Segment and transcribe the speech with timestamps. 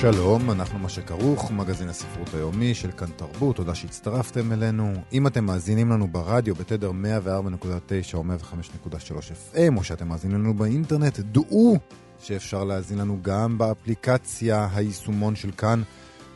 [0.00, 4.92] שלום, אנחנו מה שכרוך, מגזין הספרות היומי של כאן תרבות, תודה שהצטרפתם אלינו.
[5.12, 11.18] אם אתם מאזינים לנו ברדיו בתדר 104.9 או 105.3 FM, או שאתם מאזינים לנו באינטרנט,
[11.18, 11.78] דעו
[12.18, 15.82] שאפשר להאזין לנו גם באפליקציה היישומון של כאן,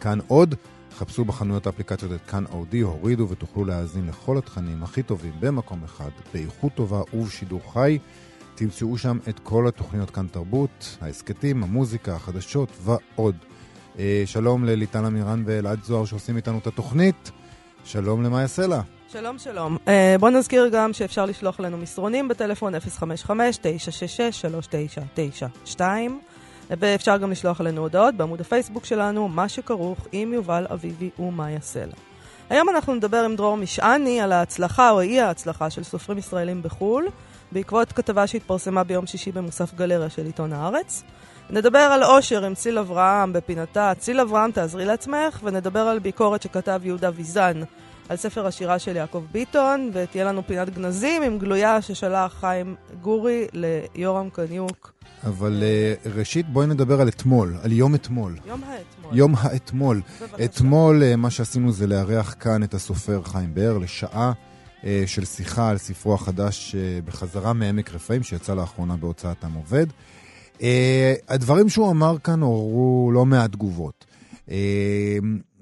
[0.00, 0.54] כאן עוד.
[0.96, 6.10] חפשו בחנויות האפליקציות את כאן אודי, הורידו ותוכלו להאזין לכל התכנים הכי טובים במקום אחד,
[6.34, 7.98] באיכות טובה ובשידור חי.
[8.54, 13.36] תמצאו שם את כל התוכניות כאן תרבות, ההסכתים, המוזיקה, החדשות ועוד.
[13.98, 17.30] אה, שלום לליטל אמירן ואלעד זוהר שעושים איתנו את התוכנית.
[17.84, 18.80] שלום למאיה סלע.
[19.12, 19.76] שלום, שלום.
[19.86, 22.74] Uh, בוא נזכיר גם שאפשר לשלוח לנו מסרונים בטלפון
[25.76, 25.80] 055-966-3992,
[26.70, 31.94] ואפשר גם לשלוח לנו הודעות בעמוד הפייסבוק שלנו, מה שכרוך עם יובל אביבי ומאיה סלע.
[32.50, 37.08] היום אנחנו נדבר עם דרור משעני על ההצלחה או אי ההצלחה של סופרים ישראלים בחו"ל,
[37.52, 41.02] בעקבות כתבה שהתפרסמה ביום שישי במוסף גלריה של עיתון הארץ.
[41.52, 46.80] נדבר על אושר עם ציל אברהם בפינתה ציל אברהם תעזרי לעצמך, ונדבר על ביקורת שכתב
[46.84, 47.60] יהודה ויזן
[48.08, 53.46] על ספר השירה של יעקב ביטון, ותהיה לנו פינת גנזים עם גלויה ששלח חיים גורי
[53.52, 54.92] ליורם קניוק.
[55.26, 58.36] אבל uh, ראשית בואי נדבר על אתמול, על יום אתמול.
[58.46, 59.18] יום האתמול.
[59.18, 60.00] יום האתמול.
[60.20, 60.44] בבקשה.
[60.44, 65.70] אתמול uh, מה שעשינו זה לארח כאן את הסופר חיים באר לשעה uh, של שיחה
[65.70, 69.86] על ספרו החדש בחזרה מעמק רפאים, שיצא לאחרונה בהוצאת עם עובד.
[70.60, 70.62] Uh,
[71.28, 74.04] הדברים שהוא אמר כאן עוררו לא מעט תגובות.
[74.46, 74.50] Uh,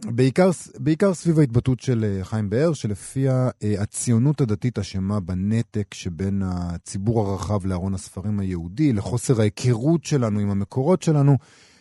[0.05, 6.43] בעיקר, בעיקר סביב ההתבטאות של אה, חיים באר, שלפיה uh, הציונות הדתית אשמה בנתק שבין
[6.45, 11.37] הציבור הרחב לארון הספרים היהודי, לחוסר ההיכרות שלנו עם המקורות שלנו,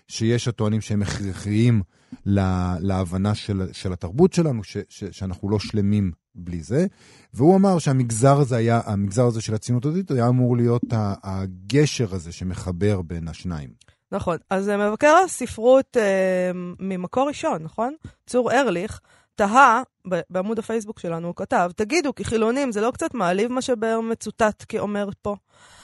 [0.08, 1.82] שיש הטוענים שהם הכרחיים
[2.26, 6.86] לה, להבנה של, של התרבות שלנו, ש, ש, שאנחנו לא שלמים בלי זה.
[7.34, 10.84] והוא אמר שהמגזר הזה היה, המגזר הזה של הציונות הדתית היה אמור להיות
[11.24, 13.70] הגשר הזה שמחבר בין השניים.
[14.12, 14.38] נכון.
[14.50, 17.96] אז אה, מבקר הספרות אה, ממקור ראשון, נכון?
[18.28, 19.00] צור ארליך,
[19.36, 19.84] תהה,
[20.30, 24.66] בעמוד הפייסבוק שלנו הוא כתב, תגידו, כי חילונים זה לא קצת מעליב מה שבאר מצוטט
[24.70, 25.36] כאומר פה?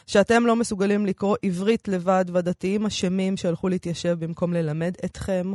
[0.07, 5.53] שאתם לא מסוגלים לקרוא עברית לבד והדתיים אשמים שהלכו להתיישב במקום ללמד אתכם?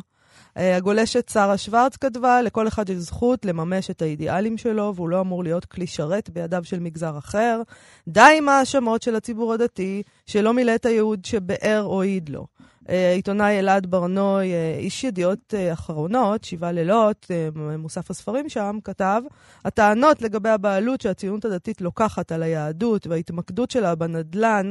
[0.58, 5.20] אה, הגולשת שרה שוורץ כתבה, לכל אחד יש זכות לממש את האידיאלים שלו, והוא לא
[5.20, 7.62] אמור להיות כלי שרת בידיו של מגזר אחר.
[8.08, 12.46] די עם ההאשמות של הציבור הדתי, שלא מילא את הייעוד שבאר הועיד לו.
[12.88, 17.48] אה, עיתונאי אלעד ברנוי, אה, איש ידיעות אה, אחרונות, שבעה לילות, אה,
[17.78, 19.22] מוסף הספרים שם, כתב,
[19.64, 24.68] הטענות לגבי הבעלות שהציונות הדתית לוקחת על היהדות וההתמקדות שלה בנדל"ן,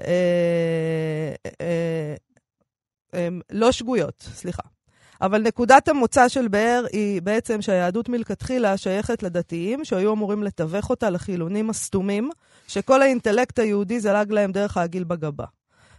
[0.00, 2.14] אה, אה,
[3.14, 4.73] אה, לא שגויות, סליחה.
[5.20, 11.10] אבל נקודת המוצא של באר היא בעצם שהיהדות מלכתחילה שייכת לדתיים, שהיו אמורים לתווך אותה
[11.10, 12.30] לחילונים הסתומים,
[12.68, 15.44] שכל האינטלקט היהודי זלג להם דרך העגיל בגבה.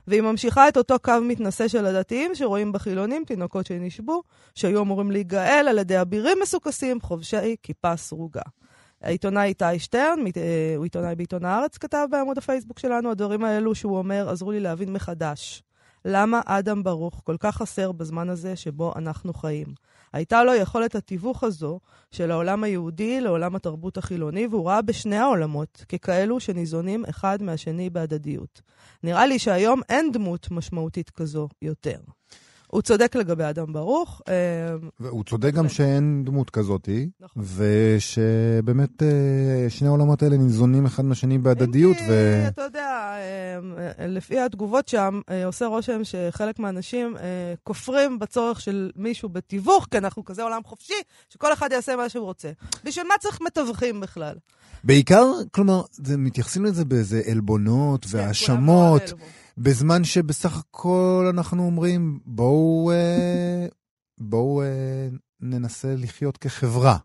[0.07, 4.23] והיא ממשיכה את אותו קו מתנשא של הדתיים, שרואים בחילונים תינוקות שנשבו,
[4.55, 8.41] שהיו אמורים להיגאל על ידי אבירים מסוכסים, חובשי כיפה סרוגה.
[9.01, 13.97] העיתונאי איתי שטרן, אה, הוא עיתונאי בעיתון הארץ, כתב בעמוד הפייסבוק שלנו, הדברים האלו שהוא
[13.97, 15.63] אומר עזרו לי להבין מחדש.
[16.05, 19.67] למה אדם ברוך כל כך חסר בזמן הזה שבו אנחנו חיים?
[20.13, 21.79] הייתה לו יכולת התיווך הזו
[22.11, 28.61] של העולם היהודי לעולם התרבות החילוני, והוא ראה בשני העולמות ככאלו שניזונים אחד מהשני בהדדיות.
[29.03, 31.97] נראה לי שהיום אין דמות משמעותית כזו יותר.
[32.67, 34.21] הוא צודק לגבי אדם ברוך.
[34.27, 34.75] אה,
[35.09, 35.69] הוא צודק גם כן.
[35.69, 37.43] שאין דמות כזאתי, נכון.
[37.55, 42.41] ושבאמת אה, שני העולמות האלה ניזונים אחד מהשני בהדדיות, אם ו...
[42.43, 42.64] כי, אתה יודע, אה, אה,
[44.07, 49.97] לפי התגובות שם, אה, עושה רושם שחלק מהאנשים אה, כופרים בצורך של מישהו בתיווך, כי
[49.97, 50.93] אנחנו כזה עולם חופשי,
[51.29, 52.51] שכל אחד יעשה מה שהוא רוצה.
[52.83, 54.35] בשביל מה צריך מתווכים בכלל?
[54.83, 59.01] בעיקר, כלומר, זה, מתייחסים לזה באיזה עלבונות כן, והאשמות.
[59.57, 63.67] בזמן שבסך הכל אנחנו אומרים, בואו, אה,
[64.17, 64.67] בואו אה,
[65.41, 66.97] ננסה לחיות כחברה.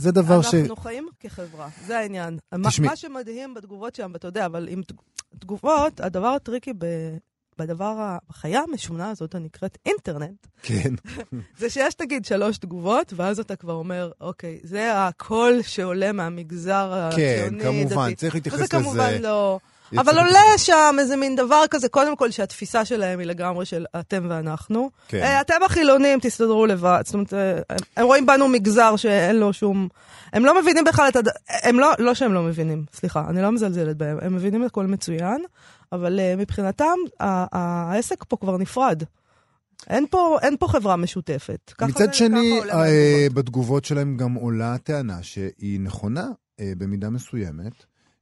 [0.00, 0.54] זה דבר ש...
[0.54, 2.38] אנחנו חיים כחברה, זה העניין.
[2.68, 5.00] תשמעי- מה שמדהים בתגובות שם, ואתה יודע, אבל עם תג-
[5.38, 7.16] תגובות, הדבר הטריקי ב-
[7.58, 10.94] בדבר, בחיה המשונה הזאת הנקראת אינטרנט, כן.
[11.58, 17.44] זה שיש נגיד שלוש תגובות, ואז אתה כבר אומר, אוקיי, זה הקול שעולה מהמגזר כן,
[17.56, 18.16] הציוני, כמובן, דתי.
[18.16, 18.84] צריך להתייחס וזה לזה.
[18.84, 19.58] כמובן לא...
[19.98, 24.26] אבל עולה שם איזה מין דבר כזה, קודם כל שהתפיסה שלהם היא לגמרי של אתם
[24.30, 24.90] ואנחנו.
[25.08, 25.18] כן.
[25.22, 27.02] אה, אתם החילונים, תסתדרו לבד.
[27.04, 27.58] זאת אומרת, אה,
[27.96, 29.88] הם- רואים בנו מגזר שאין לו שום...
[30.32, 31.28] הם לא מבינים בכלל את הד...
[31.48, 34.18] הם לא, לא שהם לא מבינים, סליחה, אני לא מזלזלת בהם.
[34.22, 35.42] הם מבינים הכל מצוין,
[35.92, 39.02] אבל אה, מבחינתם, העסק פה כבר נפרד.
[39.90, 41.72] אין פה, אין פה חברה משותפת.
[41.80, 43.26] זה- מצד ככה שני, אה.
[43.34, 46.26] בתגובות שלהם גם עולה הטענה שהיא נכונה
[46.60, 47.72] אה, במידה מסוימת,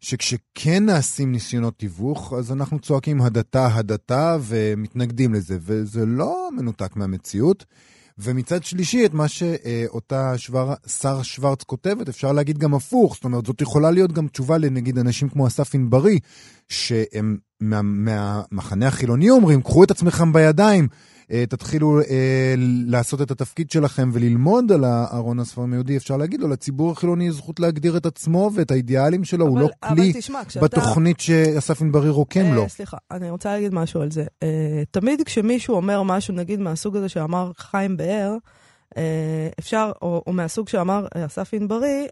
[0.01, 7.65] שכשכן נעשים ניסיונות תיווך, אז אנחנו צועקים הדתה, הדתה, ומתנגדים לזה, וזה לא מנותק מהמציאות.
[8.19, 13.15] ומצד שלישי, את מה שאותה שוור, שר שוורץ כותבת, אפשר להגיד גם הפוך.
[13.15, 16.19] זאת אומרת, זאת יכולה להיות גם תשובה לנגיד אנשים כמו אסף ענברי,
[16.69, 20.89] שהם מה, מהמחנה החילוני אומרים, קחו את עצמכם בידיים,
[21.49, 22.55] תתחילו אה,
[22.87, 27.35] לעשות את התפקיד שלכם וללמוד על הארון הספרים היהודי, אפשר להגיד לו, לציבור החילוני יש
[27.35, 30.65] זכות להגדיר את עצמו ואת האידיאלים שלו, הוא לא כלי אבל תשמע, כשאתה...
[30.65, 32.69] בתוכנית שאסף ענברי רוקם אה, לו.
[32.69, 34.25] סליחה, אני רוצה להגיד משהו על זה.
[34.43, 38.37] אה, תמיד כשמישהו אומר משהו, נגיד מהסוג הזה שאמר חיים באר,
[38.97, 42.07] אה, אפשר, או, או מהסוג שאמר אה, אסף ענברי,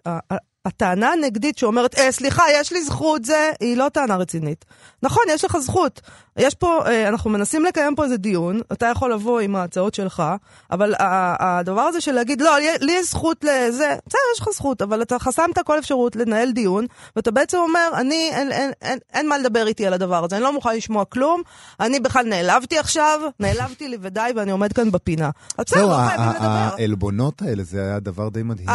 [0.66, 4.64] הטענה הנגדית שאומרת, אה, סליחה, יש לי זכות זה, היא לא טענה רצינית.
[5.02, 6.00] נכון, יש לך זכות.
[6.36, 10.22] יש פה, אה, אנחנו מנסים לקיים פה איזה דיון, אתה יכול לבוא עם ההצעות שלך,
[10.70, 14.82] אבל הדבר הזה של להגיד, לא, לי, לי יש זכות לזה, בסדר, יש לך זכות,
[14.82, 16.86] אבל אתה חסמת כל אפשרות לנהל דיון,
[17.16, 20.44] ואתה בעצם אומר, אני, אין, אין, אין, אין מה לדבר איתי על הדבר הזה, אני
[20.44, 21.42] לא מוכן לשמוע כלום,
[21.80, 25.30] אני בכלל נעלבתי עכשיו, נעלבתי לי ודי, ואני עומד כאן בפינה.
[25.58, 26.46] אז בסדר, לא חייבים לדבר.
[26.78, 28.68] העלבונות האלה, זה היה דבר די מדהים.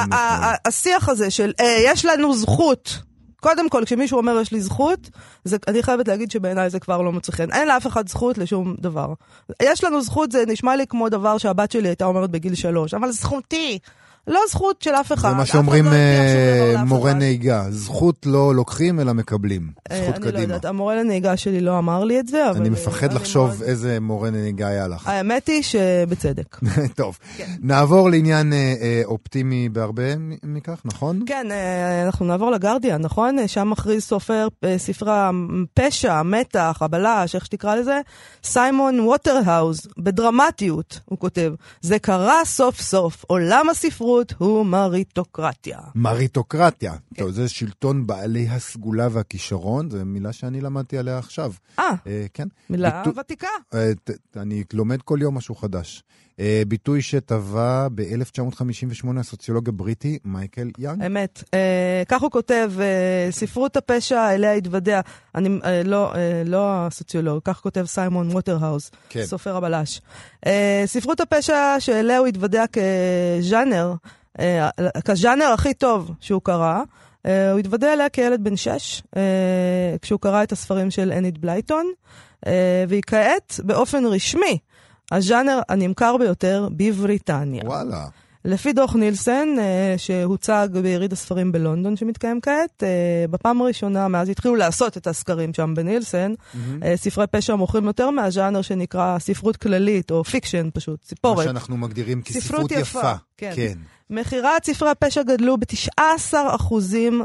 [0.65, 2.99] השיח הזה של אה, יש לנו זכות.
[3.41, 5.09] קודם כל, כשמישהו אומר יש לי זכות,
[5.43, 7.51] זה, אני חייבת להגיד שבעיניי זה כבר לא מוצא חן.
[7.51, 9.13] אין לאף אחד זכות לשום דבר.
[9.61, 13.11] יש לנו זכות, זה נשמע לי כמו דבר שהבת שלי הייתה אומרת בגיל שלוש, אבל
[13.11, 13.79] זכותי.
[14.27, 15.29] לא זכות של אף אחד.
[15.29, 17.13] זה מה שאומרים לא אה, מורה.
[17.13, 19.71] נהיגה, זכות לא לוקחים אלא מקבלים.
[19.91, 20.41] אה, זכות אני לא קדימה.
[20.41, 22.59] יודעת, המורה לנהיגה שלי לא אמר לי את זה, אבל...
[22.59, 25.07] אני אה, מפחד אני לחשוב מאוד- איזה מורה נהיגה היה לך.
[25.07, 26.57] האמת היא שבצדק.
[26.95, 27.45] טוב, כן.
[27.61, 30.03] נעבור לעניין אה, אה, אופטימי בהרבה
[30.43, 31.19] מכך, נכון?
[31.25, 33.39] כן, אה, אנחנו נעבור לגרדיאן, נכון?
[33.39, 37.99] אה, שם מכריז סופר אה, ספרי הפשע, המתח, הבלש, איך שתקרא לזה,
[38.43, 45.79] סיימון ווטרהאוז, בדרמטיות, הוא כותב, זה קרה סוף סוף, עולם הספרות הוא מריטוקרטיה.
[45.95, 46.93] מריטוקרטיה.
[47.13, 47.21] כן.
[47.23, 51.53] טוב, זה שלטון בעלי הסגולה והכישרון, זו מילה שאני למדתי עליה עכשיו.
[51.79, 52.47] אה, אה, כן.
[52.69, 53.47] מילה ותיקה.
[53.73, 56.03] אה, ת- אני לומד כל יום משהו חדש.
[56.41, 61.03] אה, ביטוי שטבע ב-1958 הסוציולוג הבריטי מייקל יאנג.
[61.03, 61.43] אמת.
[61.53, 65.01] אה, כך הוא כותב, אה, ספרות הפשע אליה התוודע,
[65.35, 65.49] אני,
[65.85, 66.13] לא,
[66.45, 69.25] לא הסוציולוג, כך כותב סיימון ווטרהאוז, כן.
[69.25, 70.01] סופר הבלש.
[70.85, 73.93] ספרות הפשע שאליה הוא התוודע כז'אנר,
[75.05, 76.81] כז'אנר הכי טוב שהוא קרא,
[77.25, 81.91] אה, הוא התוודע אליה כילד בן שש, אה, כשהוא קרא את הספרים של אניד בלייטון,
[82.47, 84.57] אה, והיא כעת, באופן רשמי,
[85.11, 87.63] הז'אנר הנמכר ביותר בבריטניה.
[87.65, 88.05] וואלה.
[88.45, 94.55] לפי דוח נילסן, אה, שהוצג ביריד הספרים בלונדון שמתקיים כעת, אה, בפעם הראשונה מאז התחילו
[94.55, 96.33] לעשות את הסקרים שם בנילסן,
[96.83, 101.45] אה, ספרי פשע מוכרים יותר מהז'אנר שנקרא ספרות כללית, או fiction פשוט, מה ציפורת.
[101.45, 103.13] שאנחנו מגדירים ספרות כספרות יפה, יפה.
[103.37, 103.51] כן.
[103.55, 103.77] כן.
[104.09, 106.33] מכירת ספרי הפשע גדלו ב-19%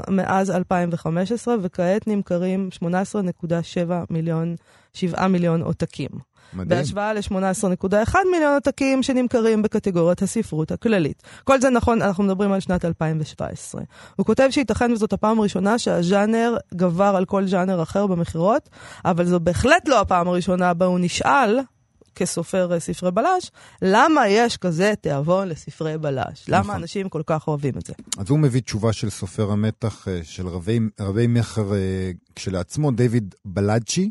[0.09, 4.57] מאז 2015, וכעת נמכרים 18.7 מיליון,
[4.93, 6.09] 7 מיליון עותקים.
[6.53, 6.69] מדהים.
[6.69, 11.23] בהשוואה ל-18.1 מיליון עותקים שנמכרים בקטגוריית הספרות הכללית.
[11.45, 13.83] כל זה נכון, אנחנו מדברים על שנת 2017.
[14.17, 18.69] הוא כותב שייתכן וזאת הפעם הראשונה שהז'אנר גבר על כל ז'אנר אחר במכירות,
[19.05, 21.61] אבל זו בהחלט לא הפעם הראשונה בה הוא נשאל,
[22.17, 23.51] כסופר ספרי בלש,
[23.83, 26.45] למה יש כזה תיאבון לספרי בלש?
[26.49, 26.75] למה נכון.
[26.75, 27.93] אנשים כל כך אוהבים את זה?
[28.19, 33.35] אז הוא מביא תשובה של סופר המתח אה, של רבי, רבי מכר אה, כשלעצמו, דיוויד
[33.45, 34.11] בלאג'י,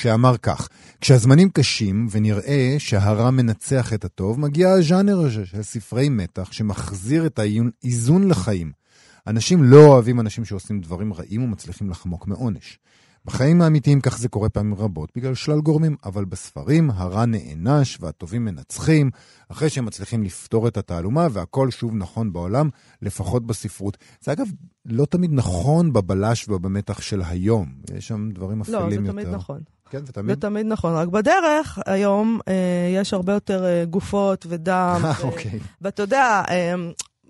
[0.00, 0.68] שאמר כך:
[1.00, 7.38] כשהזמנים קשים ונראה שהרע מנצח את הטוב, מגיע הז'אנר הזה של ספרי מתח שמחזיר את
[7.38, 8.72] האיזון לחיים.
[9.26, 12.78] אנשים לא אוהבים אנשים שעושים דברים רעים ומצליחים לחמוק מעונש.
[13.24, 18.44] בחיים האמיתיים כך זה קורה פעמים רבות בגלל שלל גורמים, אבל בספרים הרע נענש והטובים
[18.44, 19.10] מנצחים,
[19.48, 22.68] אחרי שהם מצליחים לפתור את התעלומה והכל שוב נכון בעולם,
[23.02, 23.96] לפחות בספרות.
[24.20, 24.46] זה אגב
[24.84, 29.12] לא תמיד נכון בבלש ובמתח של היום, יש שם דברים לא, אפלים זה יותר.
[29.12, 29.60] תמיד נכון.
[29.90, 30.40] כן, זה זה תמיד?
[30.40, 32.54] תמיד נכון, רק בדרך, היום אה,
[33.00, 35.00] יש הרבה יותר אה, גופות ודם.
[35.02, 35.58] ו- אוקיי.
[35.80, 36.42] ואתה יודע,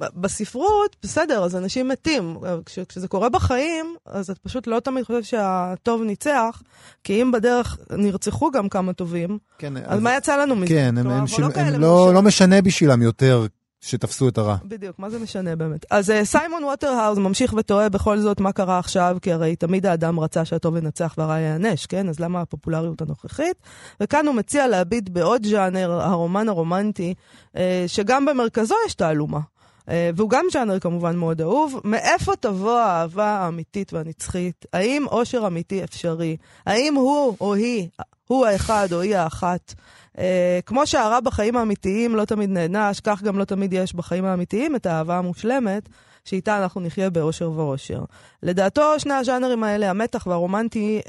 [0.01, 2.37] ב- בספרות, בסדר, אז אנשים מתים.
[2.67, 6.63] כש, כשזה קורה בחיים, אז את פשוט לא תמיד חושבת שהטוב ניצח,
[7.05, 10.67] כי אם בדרך נרצחו גם כמה טובים, כן, אז מה יצא לנו מזה?
[10.69, 11.45] כן, הם, הם, אנחנו שיל...
[11.45, 12.15] לא הם לא.
[12.15, 13.47] לא משנה בשבילם יותר
[13.85, 14.57] שתפסו את הרע.
[14.65, 15.87] בדיוק, מה זה משנה באמת?
[15.91, 20.21] אז uh, סיימון ווטרהאוז ממשיך וטועה בכל זאת מה קרה עכשיו, כי הרי תמיד האדם
[20.21, 22.09] רצה שהטוב ינצח והרע ייענש, כן?
[22.09, 23.57] אז למה הפופולריות הנוכחית?
[24.01, 27.15] וכאן הוא מציע להביט בעוד ז'אנר, הרומן הרומנטי,
[27.53, 29.41] uh, שגם במרכזו יש תעלומה.
[29.81, 29.87] Uh,
[30.17, 31.81] והוא גם ז'אנר כמובן מאוד אהוב.
[31.85, 34.67] מאיפה תבוא האהבה האמיתית והנצחית?
[34.73, 36.37] האם אושר אמיתי אפשרי?
[36.67, 37.89] האם הוא או היא,
[38.27, 39.75] הוא האחד או היא האחת?
[40.17, 40.19] Uh,
[40.67, 44.87] כמו שהרע בחיים האמיתיים לא תמיד נענש, כך גם לא תמיד יש בחיים האמיתיים את
[44.87, 45.89] האהבה המושלמת,
[46.25, 48.05] שאיתה אנחנו נחיה באושר ואושר.
[48.43, 51.09] לדעתו, שני הז'אנרים האלה, המתח והרומנטי, uh,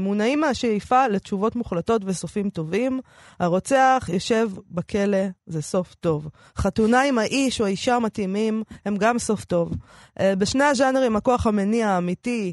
[0.00, 3.00] מונעים מהשאיפה לתשובות מוחלטות וסופים טובים.
[3.40, 6.28] הרוצח יושב בכלא, זה סוף טוב.
[6.58, 9.72] חתונה עם האיש או האישה המתאימים, הם גם סוף טוב.
[9.72, 12.52] Uh, בשני הז'אנרים, הכוח המניע האמיתי,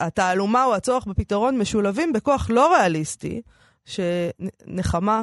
[0.00, 3.42] התעלומה או הצורך בפתרון משולבים בכוח לא ריאליסטי.
[3.86, 5.22] שנחמה,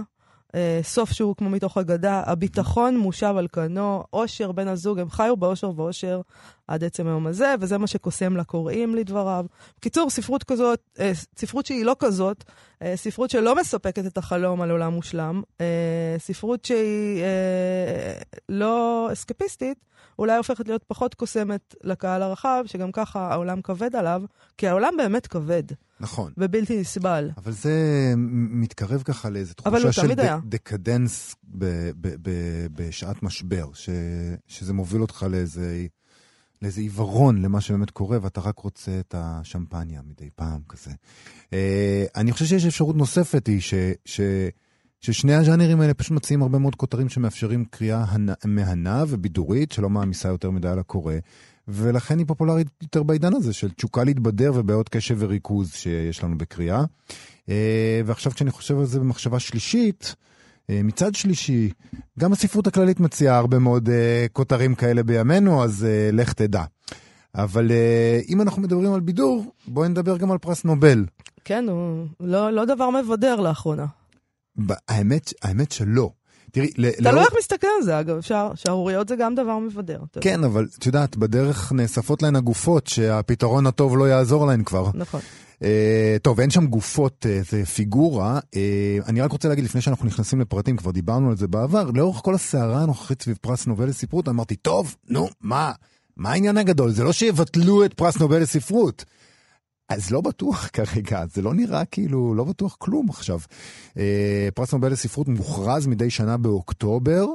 [0.55, 5.37] אה, סוף שהוא כמו מתוך אגדה, הביטחון מושב על כנו, אושר בן הזוג, הם חיו
[5.37, 6.21] באושר ואושר
[6.67, 9.45] עד עצם היום הזה, וזה מה שקוסם לקוראים לדבריו.
[9.77, 12.43] בקיצור, ספרות כזאת, אה, ספרות שהיא לא כזאת,
[12.81, 15.41] אה, ספרות שלא מספקת את החלום על עולם מושלם,
[16.17, 17.23] ספרות שהיא
[18.49, 19.77] לא אסקפיסטית,
[20.19, 24.21] אולי הופכת להיות פחות קוסמת לקהל הרחב, שגם ככה העולם כבד עליו,
[24.57, 25.63] כי העולם באמת כבד.
[25.99, 26.31] נכון.
[26.37, 27.29] ובלתי נסבל.
[27.37, 27.73] אבל זה
[28.49, 30.13] מתקרב ככה לאיזו הוא תחושה של.
[30.13, 31.65] ד- דקדנס ב-
[32.01, 33.89] ב- ב- בשעת משבר, ש-
[34.47, 35.85] שזה מוביל אותך לאיזה,
[36.63, 40.91] לאיזה עיוורון למה שבאמת קורה, ואתה רק רוצה את השמפניה מדי פעם כזה.
[41.53, 43.73] אה, אני חושב שיש אפשרות נוספת, היא ש...
[44.05, 44.21] ש
[45.01, 50.29] ששני הז'אנרים האלה פשוט מציעים הרבה מאוד כותרים שמאפשרים קריאה הנ- מהנה ובידורית, שלא מעמיסה
[50.29, 51.13] יותר מדי על הקורא,
[51.67, 56.83] ולכן היא פופולרית יותר בעידן הזה של תשוקה להתבדר ובעיות קשב וריכוז שיש לנו בקריאה.
[57.49, 60.23] אה, ועכשיו כשאני חושב על זה במחשבה שלישית, אה,
[60.69, 61.69] מצד שלישי,
[62.19, 66.63] גם הספרות הכללית מציעה הרבה מאוד אה, כותרים כאלה בימינו, אז אה, לך תדע.
[67.35, 71.05] אבל אה, אם אנחנו מדברים על בידור, בואי נדבר גם על פרס נובל.
[71.45, 73.85] כן, הוא לא, לא דבר מבדר לאחרונה.
[74.89, 76.09] האמת, האמת שלא.
[76.51, 79.99] תראי, ל- תלוי לאור- איך מסתכל על זה, אגב, שער- שערוריות זה גם דבר מבדר.
[80.11, 80.19] אתה.
[80.19, 84.89] כן, אבל את יודעת, בדרך נאספות להן הגופות שהפתרון הטוב לא יעזור להן כבר.
[84.93, 85.21] נכון.
[85.63, 88.39] אה, טוב, אין שם גופות, אה, זה פיגורה.
[88.55, 92.17] אה, אני רק רוצה להגיד, לפני שאנחנו נכנסים לפרטים, כבר דיברנו על זה בעבר, לאורך
[92.23, 95.71] כל הסערה הנוכחית סביב פרס נובל לספרות, אמרתי, טוב, נו, מה?
[96.17, 96.91] מה העניין הגדול?
[96.91, 99.05] זה לא שיבטלו את פרס נובל לספרות.
[99.89, 103.39] אז לא בטוח כרגע, זה לא נראה כאילו, לא בטוח כלום עכשיו.
[103.97, 107.25] אה, פרס נובל לספרות מוכרז מדי שנה באוקטובר,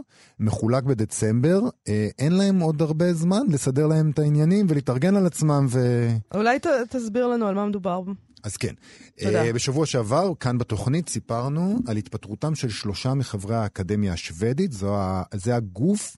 [0.41, 5.67] מחולק בדצמבר, אה, אין להם עוד הרבה זמן לסדר להם את העניינים ולהתארגן על עצמם
[5.69, 6.09] ו...
[6.35, 8.03] אולי ת, תסביר לנו על מה מדובר.
[8.45, 8.75] אז כן.
[9.21, 9.51] תודה.
[9.51, 14.73] Uh, בשבוע שעבר, כאן בתוכנית, סיפרנו על התפטרותם של שלושה מחברי האקדמיה השוודית.
[14.73, 15.23] זו ה...
[15.35, 16.17] זה הגוף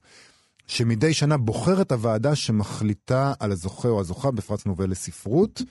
[0.67, 5.61] שמדי שנה בוחר את הוועדה שמחליטה על הזוכה או הזוכה בפרס נובל לספרות.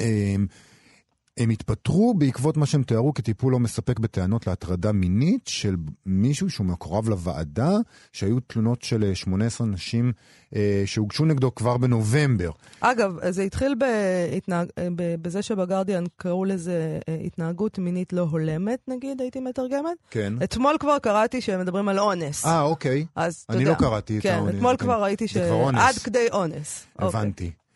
[0.00, 5.76] הם, התפטרו בעקבות מה שהם תיארו כטיפול לא מספק בטענות להטרדה מינית של
[6.06, 7.76] מישהו שהוא מקורב לוועדה,
[8.12, 10.12] שהיו תלונות של אה, 18 נשים
[10.56, 12.50] אה, שהוגשו נגדו כבר בנובמבר.
[12.80, 14.68] אגב, זה התחיל בהתנהג...
[14.96, 19.96] ב- בזה שבגרדיאן קראו לזה אה, התנהגות מינית לא הולמת, נגיד, הייתי מתרגמת.
[20.10, 20.32] כן.
[20.44, 22.46] אתמול כבר קראתי שהם מדברים על אונס.
[22.46, 23.06] אה, אוקיי.
[23.16, 23.72] אז אתה אני יודע.
[23.72, 24.54] לא קראתי את כן, האונס.
[24.54, 24.84] אתמול כן.
[24.84, 25.80] כבר ראיתי זה כבר אונס.
[25.80, 26.86] שעד כדי אונס.
[26.94, 27.08] אוקיי.
[27.08, 27.44] הבנתי.
[27.44, 27.67] אה,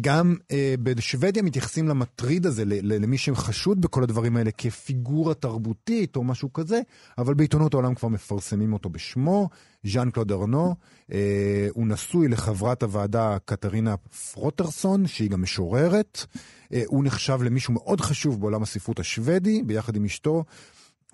[0.00, 6.52] גם אה, בשוודיה מתייחסים למטריד הזה, למי שחשוד בכל הדברים האלה כפיגורה תרבותית או משהו
[6.52, 6.80] כזה,
[7.18, 9.48] אבל בעיתונות העולם כבר מפרסמים אותו בשמו,
[9.84, 10.74] ז'אן קלוד ארנו.
[11.12, 13.96] אה, הוא נשוי לחברת הוועדה קטרינה
[14.32, 16.26] פרוטרסון, שהיא גם משוררת.
[16.72, 20.44] אה, הוא נחשב למישהו מאוד חשוב בעולם הספרות השוודי, ביחד עם אשתו.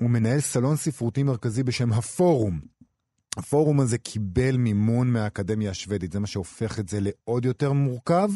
[0.00, 2.75] הוא מנהל סלון ספרותי מרכזי בשם הפורום.
[3.36, 8.30] הפורום הזה קיבל מימון מהאקדמיה השוודית, זה מה שהופך את זה לעוד יותר מורכב,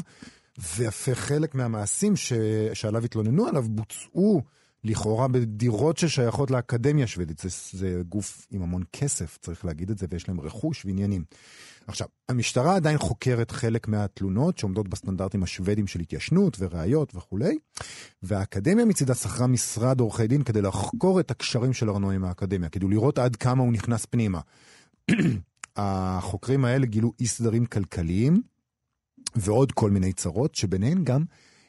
[0.58, 2.32] והפך חלק מהמעשים ש...
[2.74, 4.42] שעליו התלוננו עליו בוצעו
[4.84, 7.38] לכאורה בדירות ששייכות לאקדמיה השוודית.
[7.38, 11.24] זה, זה גוף עם המון כסף, צריך להגיד את זה, ויש להם רכוש ועניינים.
[11.86, 17.58] עכשיו, המשטרה עדיין חוקרת חלק מהתלונות שעומדות בסטנדרטים השוודים של התיישנות וראיות וכולי,
[18.22, 22.86] והאקדמיה מצידה שכרה משרד עורכי דין כדי לחקור את הקשרים של ארנוע עם האקדמיה, כדי
[22.88, 24.40] לראות עד כמה הוא נכנס פנימה.
[25.76, 28.42] החוקרים האלה גילו אי סדרים כלכליים
[29.36, 31.24] ועוד כל מיני צרות, שביניהן גם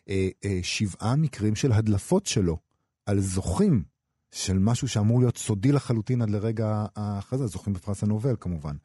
[0.09, 2.57] אה, אה, שבעה מקרים של הדלפות שלו
[3.05, 3.83] על זוכים
[4.31, 8.75] של משהו שאמור להיות סודי לחלוטין עד לרגע ההכרזה, זוכים בפרס הנובל כמובן.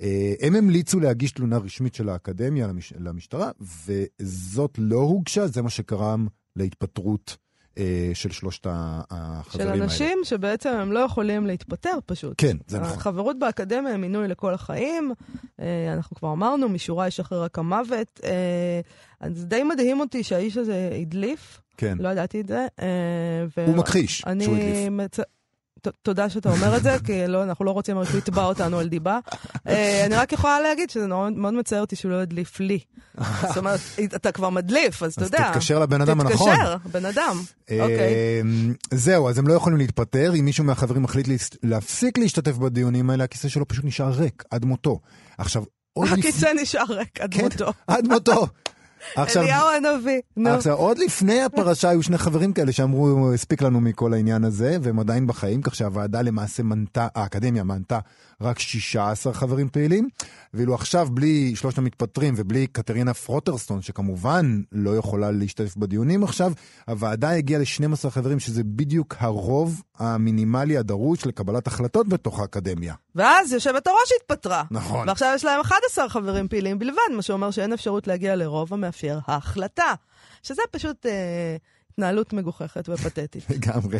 [0.00, 5.70] אה, הם המליצו להגיש תלונה רשמית של האקדמיה למש, למשטרה, וזאת לא הוגשה, זה מה
[5.70, 7.36] שקרם להתפטרות
[8.14, 9.84] של שלושת החברים של האלה.
[9.84, 12.34] אנשים שבעצם הם לא יכולים להתפטר פשוט.
[12.38, 12.98] כן, זה נכון.
[12.98, 15.12] החברות באקדמיה הם מינוי לכל החיים.
[15.60, 18.20] אה, אנחנו כבר אמרנו, משורה ישחרר רק המוות.
[18.24, 18.80] אה,
[19.20, 21.98] אז די מדהים אותי שהאיש הזה הדליף, כן.
[22.00, 22.66] לא ידעתי את זה.
[22.80, 24.88] אה, הוא מכחיש שהוא הדליף.
[24.90, 25.18] מצ...
[26.02, 29.18] תודה שאתה אומר את זה, כי לא, אנחנו לא רוצים רק יתבע אותנו על דיבה.
[29.66, 32.78] אה, אני רק יכולה להגיד שזה מאוד, מאוד מצער אותי שהוא לא הדליף לי.
[33.48, 33.80] זאת אומרת,
[34.16, 35.50] אתה כבר מדליף, אז אתה אז יודע.
[35.52, 36.52] תתקשר לבן אדם הנכון.
[36.54, 37.36] תתקשר, בן אדם.
[37.62, 37.98] אוקיי.
[37.98, 38.40] אה,
[38.90, 40.32] זהו, אז הם לא יכולים להתפטר.
[40.38, 41.28] אם מישהו מהחברים מחליט
[41.62, 45.00] להפסיק להשתתף בדיונים האלה, הכיסא שלו פשוט נשאר ריק עד מותו.
[45.38, 46.20] עכשיו, עוד לפני...
[46.20, 47.72] הכיסא נשאר ריק עד כן, מותו.
[47.86, 48.46] עד מותו.
[49.16, 50.50] עכשיו, אליהו הנביא, נו.
[50.50, 55.00] עכשיו, עוד לפני הפרשה היו שני חברים כאלה שאמרו, הספיק לנו מכל העניין הזה, והם
[55.00, 57.98] עדיין בחיים, כך שהוועדה למעשה מנתה, האקדמיה מנתה
[58.40, 60.08] רק 16 חברים פעילים,
[60.54, 66.52] ואילו עכשיו, בלי שלושת המתפטרים ובלי קטרינה פרוסטנסון, שכמובן לא יכולה להשתתף בדיונים עכשיו,
[66.86, 72.94] הוועדה הגיעה ל-12 חברים, שזה בדיוק הרוב המינימלי הדרוש לקבלת החלטות בתוך האקדמיה.
[73.14, 74.62] ואז יושבת הראש התפטרה.
[74.70, 75.08] נכון.
[75.08, 79.94] ועכשיו יש להם 11 חברים פעילים בלבד, מה שאומר שאין אפשרות להגיע לרוב המאפשר החלטה.
[80.42, 81.56] שזה פשוט אה,
[81.92, 83.44] התנהלות מגוחכת ופתטית.
[83.50, 83.98] לגמרי.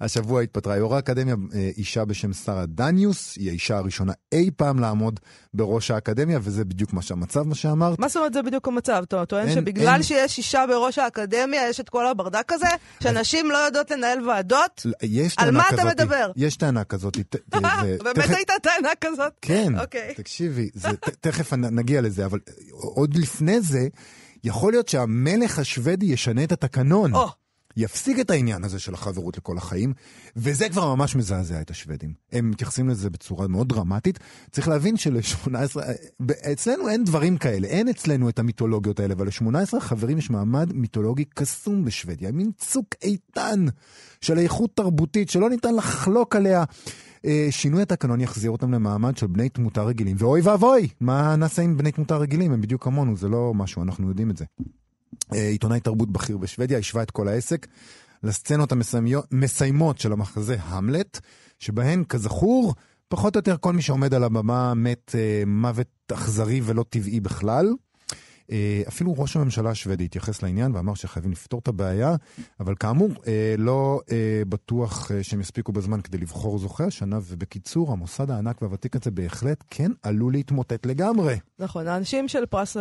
[0.00, 5.20] השבוע התפטרה יו"ר האקדמיה, אה, אישה בשם שרה דניוס, היא האישה הראשונה אי פעם לעמוד
[5.54, 7.98] בראש האקדמיה, וזה בדיוק מה שהמצב, מה שאמרת.
[7.98, 9.02] מה זאת אומרת זה בדיוק המצב?
[9.06, 12.66] אתה טוען שבגלל אין- שיש אישה בראש האקדמיה, יש את כל הברדק הזה?
[13.02, 14.86] שנשים לא יודעות לנהל ועדות?
[15.02, 16.30] יש על מה אתה מדבר?
[16.36, 17.16] יש טענה כזאת.
[17.16, 19.32] זה- באמת הייתה טענה כזאת?
[19.42, 20.14] כן, אוקיי.
[20.16, 20.70] תקשיבי,
[21.20, 22.38] תכף נגיע לזה, אבל
[22.70, 23.88] עוד לפני זה,
[24.44, 27.14] יכול להיות שהמלך השוודי ישנה את התקנון.
[27.14, 27.28] או.
[27.76, 29.92] יפסיק את העניין הזה של החברות לכל החיים,
[30.36, 32.14] וזה כבר ממש מזעזע את השוודים.
[32.32, 34.18] הם מתייחסים לזה בצורה מאוד דרמטית.
[34.50, 35.48] צריך להבין של-18,
[36.52, 41.24] אצלנו אין דברים כאלה, אין אצלנו את המיתולוגיות האלה, אבל ל-18 חברים יש מעמד מיתולוגי
[41.24, 43.64] קסום בשוודיה, מין צוק איתן
[44.20, 46.64] של איכות תרבותית שלא ניתן לחלוק עליה.
[47.24, 51.76] אה, שינוי התקנון יחזיר אותם למעמד של בני תמותה רגילים, ואוי ואבוי, מה נעשה עם
[51.76, 52.52] בני תמותה רגילים?
[52.52, 54.44] הם בדיוק כמונו, זה לא משהו, אנחנו יודעים את זה.
[55.34, 57.66] אה, עיתונאי תרבות בכיר בשוודיה, השווה את כל העסק
[58.22, 61.20] לסצנות המסיימיות- מסיימות של המחזה המלט,
[61.58, 62.74] שבהן, כזכור,
[63.08, 67.74] פחות או יותר כל מי שעומד על הבמה מת אה, מוות אכזרי ולא טבעי בכלל.
[68.50, 72.14] אה, אפילו ראש הממשלה השוודי התייחס לעניין ואמר שחייבים לפתור את הבעיה,
[72.60, 78.30] אבל כאמור, אה, לא אה, בטוח שהם יספיקו בזמן כדי לבחור זוכה השנה, ובקיצור, המוסד
[78.30, 81.38] הענק והוותיק הזה בהחלט כן עלול להתמוטט לגמרי.
[81.58, 82.76] נכון, האנשים של פרס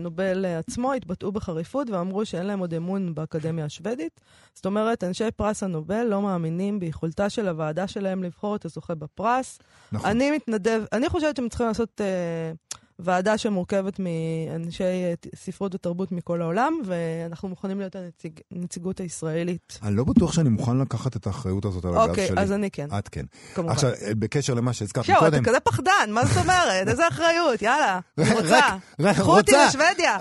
[0.00, 4.20] נובל עצמו התבטאו בחריפות ואמרו שאין להם עוד אמון באקדמיה השוודית.
[4.54, 9.58] זאת אומרת, אנשי פרס הנובל לא מאמינים ביכולתה של הוועדה שלהם לבחור את הזוכה בפרס.
[9.92, 10.10] נכון.
[10.10, 12.52] אני מתנדב, אני חושבת שהם צריכים לעשות אה,
[12.98, 19.78] ועדה שמורכבת מאנשי אה, ספרות ותרבות מכל העולם, ואנחנו מוכנים להיות הנציג, הנציגות הישראלית.
[19.82, 22.40] אני לא בטוח שאני מוכן לקחת את האחריות הזאת על הגב אוקיי, שלי.
[22.40, 23.24] אז אני כן, את כן.
[23.54, 23.72] כמובן.
[23.72, 26.88] עכשיו, אה, בקשר למה שהזכרת שואו, קודם, אתה כזה פחדן, מה זאת אומרת?
[26.88, 28.60] איזה אחריות, יאללה, רק- רוצה.
[29.00, 29.66] רק- קחו אותי רוצה.
[29.66, 30.16] לשוודיה.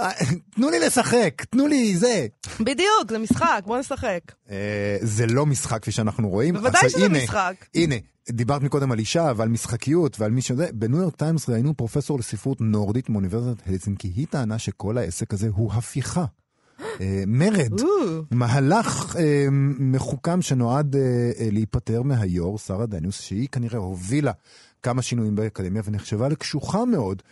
[0.56, 2.28] תנו לי לשחק, תנו לי זה.
[2.60, 4.20] בדיוק, זה משחק, בוא נשחק.
[4.50, 6.54] אה, זה לא משחק כפי שאנחנו רואים.
[6.54, 7.54] בוודאי שזה הנה, משחק.
[7.76, 7.96] הנה,
[8.30, 10.68] דיברת מקודם על אישה ועל משחקיות ועל מי שזה.
[10.74, 14.08] בניו יורק טיימס ראיינו פרופסור לספרות נורדית מאוניברסיטת הלסינקי.
[14.08, 16.26] היא טענה שכל העסק הזה הוא הפיכה.
[17.02, 17.82] אה, מרד.
[18.32, 19.48] מהלך אה,
[19.80, 20.96] מחוכם שנועד
[21.52, 24.32] להיפטר מהיו"ר, שרה דניוס, שהיא כנראה הובילה
[24.84, 27.24] כמה שינויים באקדמיה ונחשבה לקשוחה מאוד.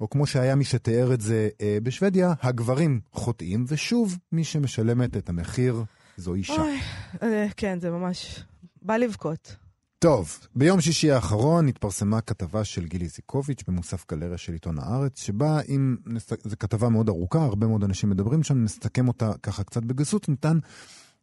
[0.00, 5.28] או כמו שהיה מי שתיאר את זה אה, בשוודיה, הגברים חוטאים, ושוב, מי שמשלמת את
[5.28, 5.84] המחיר
[6.16, 6.62] זו אישה.
[6.62, 6.78] אוי,
[7.22, 8.44] אה, כן, זה ממש...
[8.82, 9.56] בא לבכות.
[9.98, 15.60] טוב, ביום שישי האחרון התפרסמה כתבה של גילי זיקוביץ' במוסף גלריה של עיתון הארץ, שבה
[15.68, 15.96] אם,
[16.44, 20.58] זו כתבה מאוד ארוכה, הרבה מאוד אנשים מדברים שם, נסתכם אותה ככה קצת בגסות, ניתן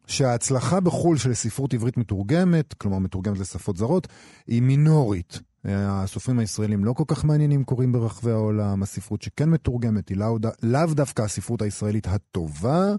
[0.07, 4.07] שההצלחה בחו"ל של ספרות עברית מתורגמת, כלומר מתורגמת לשפות זרות,
[4.47, 5.39] היא מינורית.
[5.67, 10.85] הסופרים הישראלים לא כל כך מעניינים קוראים ברחבי העולם, הספרות שכן מתורגמת היא לאו, לאו
[10.93, 12.95] דווקא הספרות הישראלית הטובה.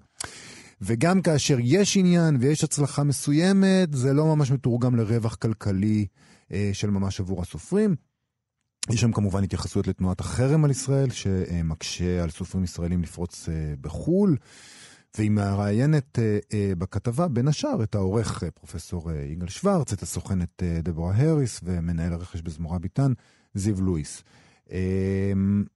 [0.81, 6.07] וגם כאשר יש עניין ויש הצלחה מסוימת, זה לא ממש מתורגם לרווח כלכלי
[6.53, 7.97] אה, של ממש עבור הסופרים.
[8.91, 14.37] יש שם כמובן התייחסויות לתנועת החרם על ישראל, שמקשה על סופרים ישראלים לפרוץ אה, בחו"ל.
[15.19, 20.63] והיא מראיינת אה, אה, בכתבה, בין השאר, את העורך אה, פרופסור יגאל שוורץ, את הסוכנת
[20.83, 23.13] דבורה הריס ומנהל הרכש בזמורה ביטן,
[23.55, 24.23] זיו לואיס.
[24.73, 25.33] אה,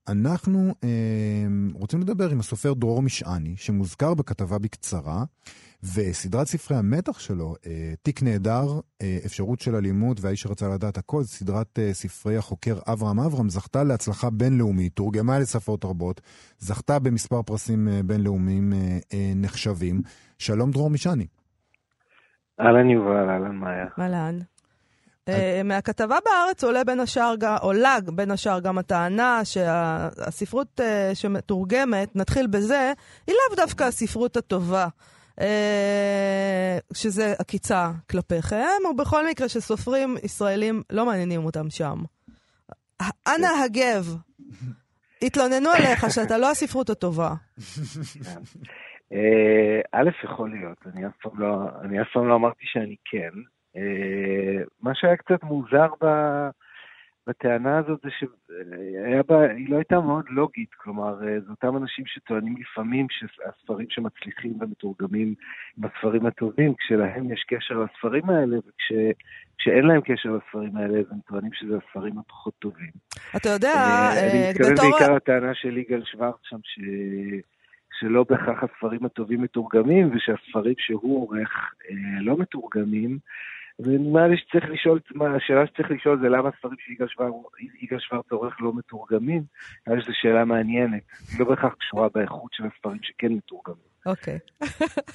[0.07, 0.89] אנחנו אה,
[1.73, 5.23] רוצים לדבר עם הסופר דרור משעני, שמוזכר בכתבה בקצרה,
[5.83, 11.23] וסדרת ספרי המתח שלו, אה, תיק נהדר, אה, אפשרות של אלימות והאיש שרצה לדעת הכל,
[11.23, 16.21] סדרת אה, ספרי החוקר אברהם אברהם, זכתה להצלחה בינלאומית, תורגמה לשפות רבות,
[16.57, 18.73] זכתה במספר פרסים בינלאומיים
[19.35, 20.01] נחשבים.
[20.37, 21.27] שלום דרור משעני.
[22.59, 23.85] אהלן יובל, אהלן מאיה.
[23.99, 24.39] אהלן.
[25.29, 32.47] אה, מהכתבה בארץ עולה בין השאר, עולה בין השאר גם הטענה שהספרות אה, שמתורגמת, נתחיל
[32.47, 32.93] בזה,
[33.27, 34.87] היא לאו דווקא הספרות הטובה.
[35.41, 41.97] אה, שזה עקיצה כלפיכם, ובכל מקרה שסופרים ישראלים לא מעניינים אותם שם.
[43.27, 44.15] אנא הגב,
[45.21, 47.33] התלוננו עליך שאתה לא הספרות הטובה.
[49.91, 50.77] א', יכול להיות,
[51.33, 53.52] לא, אני אף פעם לא אמרתי שאני כן.
[53.77, 56.05] אה, מה שהיה קצת מוזר ב...
[57.27, 62.55] בטענה הזאת זה שהיא בה, לא הייתה מאוד לוגית, כלומר, אה, זה אותם אנשים שטוענים
[62.57, 65.35] לפעמים שהספרים שמצליחים ומתורגמים
[65.77, 71.17] הם הספרים הטובים, כשלהם יש קשר לספרים האלה, וכשאין להם קשר לספרים האלה, אז הם
[71.27, 72.91] טוענים שזה הספרים הפחות טובים.
[73.35, 74.91] אתה יודע, אה, אני מתכוון בתור...
[74.91, 76.79] בעיקר לטענה של יגאל שוורץ שם, ש...
[77.99, 81.73] שלא בהכרח הספרים הטובים מתורגמים, ושהספרים שהוא עורך
[82.21, 83.17] לא מתורגמים.
[83.79, 84.99] ונראה לי שצריך לשאול,
[85.35, 89.43] השאלה שצריך לשאול זה למה הספרים שיגאל שוורץ עורך לא מתורגמים,
[89.87, 91.03] נראה לי שזו שאלה מעניינת,
[91.39, 93.93] לא בהכרח קשורה באיכות של הספרים שכן מתורגמים.
[94.05, 94.39] אוקיי.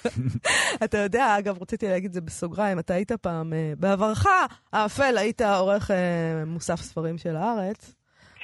[0.85, 4.27] אתה יודע, אגב, רציתי להגיד את זה בסוגריים, אתה היית פעם, אה, בעברך
[4.73, 7.95] האפל, היית עורך אה, מוסף ספרים של הארץ.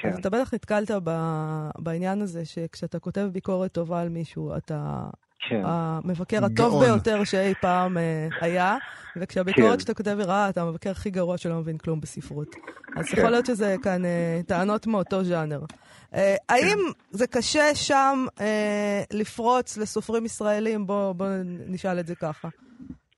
[0.00, 0.08] כן.
[0.08, 0.90] אז אתה בטח נתקלת
[1.78, 5.04] בעניין הזה, שכשאתה כותב ביקורת טובה על מישהו, אתה
[5.48, 5.60] כן.
[5.64, 6.84] המבקר הטוב גאון.
[6.84, 8.76] ביותר שאי פעם אה, היה,
[9.16, 9.78] וכשהביקורת כן.
[9.78, 12.56] שאתה כותב היא רעה, אתה המבקר הכי גרוע שלא מבין כלום בספרות.
[12.96, 13.18] אז כן.
[13.18, 15.60] יכול להיות שזה כאן אה, טענות מאותו ז'אנר.
[16.14, 16.54] אה, כן.
[16.54, 16.78] האם
[17.10, 18.26] זה קשה שם
[19.12, 20.86] לפרוץ לסופרים ישראלים?
[20.86, 21.26] בואו בוא
[21.66, 22.48] נשאל את זה ככה.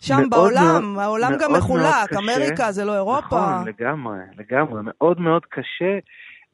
[0.01, 3.27] שם בעולם, מאוד, העולם מאוד גם מחולק, אמריקה זה לא אירופה.
[3.27, 5.99] נכון, לגמרי, לגמרי, מאוד מאוד קשה.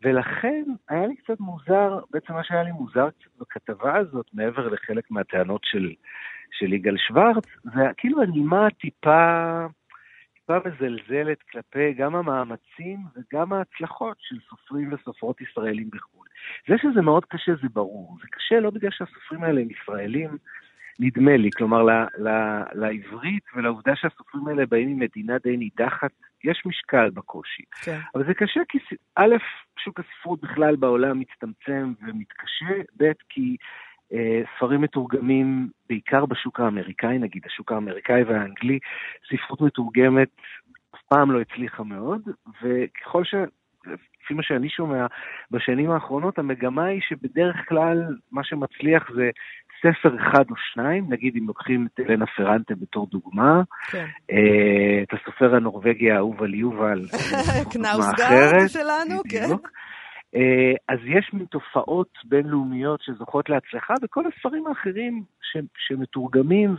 [0.02, 5.10] ולכן היה לי קצת מוזר, בעצם מה שהיה לי מוזר קצת בכתבה הזאת, מעבר לחלק
[5.10, 5.92] מהטענות של,
[6.58, 9.66] של יגאל שוורץ, זה כאילו הנימה טיפה,
[10.34, 16.26] טיפה מזלזלת כלפי גם המאמצים וגם ההצלחות של סופרים וסופרות ישראלים בחו"ל.
[16.68, 20.38] זה שזה מאוד קשה זה ברור, זה קשה לא בגלל שהסופרים האלה הם ישראלים,
[21.00, 22.28] נדמה לי, כלומר ל, ל,
[22.72, 26.10] לעברית ולעובדה שהסופרים האלה באים ממדינה די נידחת,
[26.44, 27.62] יש משקל בקושי.
[27.84, 27.98] כן.
[28.14, 28.78] אבל זה קשה כי
[29.16, 29.36] א',
[29.78, 33.56] שוק הספרות בכלל בעולם מצטמצם ומתקשה, ב', כי
[34.12, 38.78] אה, ספרים מתורגמים בעיקר בשוק האמריקאי, נגיד השוק האמריקאי והאנגלי,
[39.28, 40.28] ספרות מתורגמת
[40.94, 42.22] אף פעם לא הצליחה מאוד,
[42.62, 43.34] וככל ש...
[44.24, 45.06] לפי מה שאני שומע,
[45.50, 49.30] בשנים האחרונות המגמה היא שבדרך כלל מה שמצליח זה
[49.82, 54.06] ספר אחד או שניים, נגיד אם לוקחים את אלנה פרנטה בתור דוגמה, כן.
[54.30, 57.00] אה, את הסופר הנורבגי האהוב על יובל,
[57.72, 59.46] קנאוסגרד שלנו, כן.
[60.36, 66.74] אה, אז יש מין תופעות בינלאומיות שזוכות להצלחה, וכל הספרים האחרים ש, שמתורגמים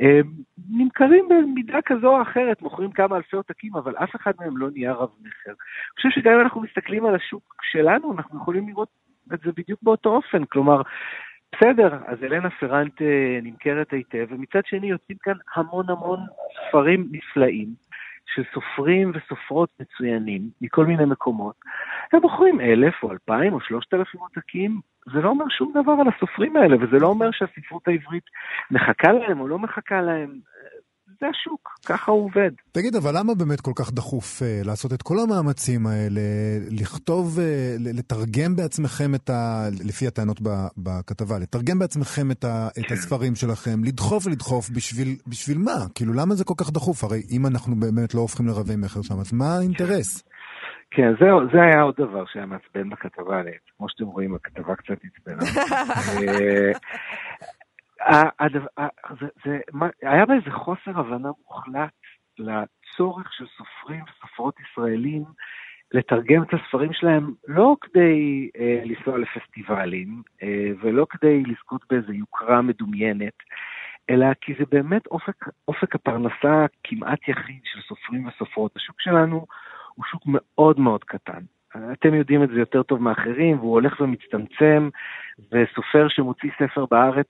[0.00, 4.68] ונמכרים אה, במידה כזו או אחרת, מוכרים כמה אלפי עותקים, אבל אף אחד מהם לא
[4.72, 5.50] נהיה רב מכר.
[5.50, 8.88] אני חושב שגם אם אנחנו מסתכלים על השוק שלנו, אנחנו יכולים לראות
[9.34, 10.44] את זה בדיוק באותו אופן.
[10.44, 10.82] כלומר,
[11.52, 13.02] בסדר, אז אלנה פרנט
[13.42, 16.20] נמכרת היטב, ומצד שני יוצאים כאן המון המון
[16.68, 17.68] ספרים נפלאים
[18.34, 21.54] של סופרים וסופרות מצוינים מכל מיני מקומות.
[22.12, 24.80] הם בוחרים אלף או אלפיים או שלושת אלפים עותקים,
[25.12, 28.24] זה לא אומר שום דבר על הסופרים האלה, וזה לא אומר שהספרות העברית
[28.70, 30.51] מחכה להם או לא מחכה להם.
[31.22, 32.50] זה השוק, ככה הוא עובד.
[32.72, 36.20] תגיד, אבל למה באמת כל כך דחוף uh, לעשות את כל המאמצים האלה,
[36.80, 37.42] לכתוב, uh,
[37.98, 39.68] לתרגם בעצמכם את ה...
[39.88, 40.40] לפי הטענות
[40.76, 42.94] בכתבה, לתרגם בעצמכם את, ה, את כן.
[42.94, 45.78] הספרים שלכם, לדחוף ולדחוף, בשביל, בשביל מה?
[45.94, 47.04] כאילו, למה זה כל כך דחוף?
[47.04, 50.24] הרי אם אנחנו באמת לא הופכים לרבי מכר שם, אז מה האינטרס?
[50.90, 53.42] כן, זה, זה היה עוד דבר שהיה מעצבן בכתבה,
[53.76, 55.42] כמו שאתם רואים, הכתבה קצת עצבנה.
[60.02, 61.92] היה בה איזה חוסר הבנה מוחלט
[62.38, 65.24] לצורך של סופרים וסופרות ישראלים
[65.94, 72.62] לתרגם את הספרים שלהם לא כדי אה, לנסוע לפסטיבלים אה, ולא כדי לזכות באיזו יוקרה
[72.62, 73.36] מדומיינת,
[74.10, 78.76] אלא כי זה באמת אופק, אופק הפרנסה כמעט יחיד של סופרים וסופרות.
[78.76, 79.46] השוק שלנו
[79.94, 81.40] הוא שוק מאוד מאוד קטן.
[81.92, 84.88] אתם יודעים את זה יותר טוב מאחרים, והוא הולך ומצטמצם,
[85.52, 87.28] וסופר שמוציא ספר בארץ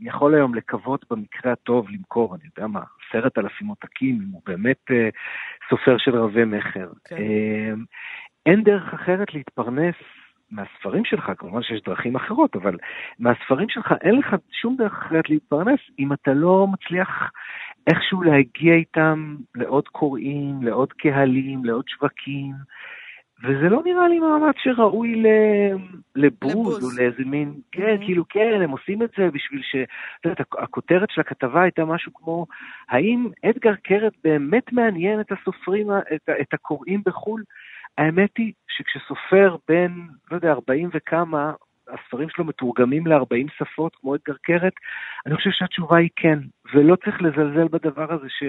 [0.00, 4.90] יכול היום לקוות במקרה הטוב למכור, אני יודע מה, עשרת אלפים עותקים, אם הוא באמת
[4.90, 5.08] אה,
[5.70, 6.88] סופר של רבי מכר.
[7.04, 7.16] כן.
[7.16, 7.72] אה,
[8.46, 9.94] אין דרך אחרת להתפרנס
[10.50, 12.76] מהספרים שלך, כמובן שיש דרכים אחרות, אבל
[13.18, 17.30] מהספרים שלך אין לך שום דרך אחרת להתפרנס אם אתה לא מצליח
[17.86, 22.54] איכשהו להגיע איתם לעוד קוראים, לעוד קהלים, לעוד שווקים.
[23.44, 25.22] וזה לא נראה לי מאמץ שראוי
[26.16, 26.84] לבוז.
[26.84, 28.04] או לאיזה מין, כן, Mhm.
[28.04, 29.76] כאילו, כן, הם עושים את זה בשביל ש...
[30.20, 32.46] את יודעת, הכ- הכותרת של הכתבה הייתה משהו כמו,
[32.88, 37.42] האם אדגר קרת באמת מעניין את הסופרים, את, את הקוראים בחו"ל?
[37.98, 39.92] האמת היא שכשסופר בין,
[40.30, 41.52] לא יודע, 40 וכמה,
[41.94, 44.72] הספרים שלו מתורגמים ל-40 שפות, כמו אדגר קרת,
[45.26, 46.38] אני חושב שהתשובה היא כן,
[46.74, 48.44] ולא צריך לזלזל בדבר הזה ש,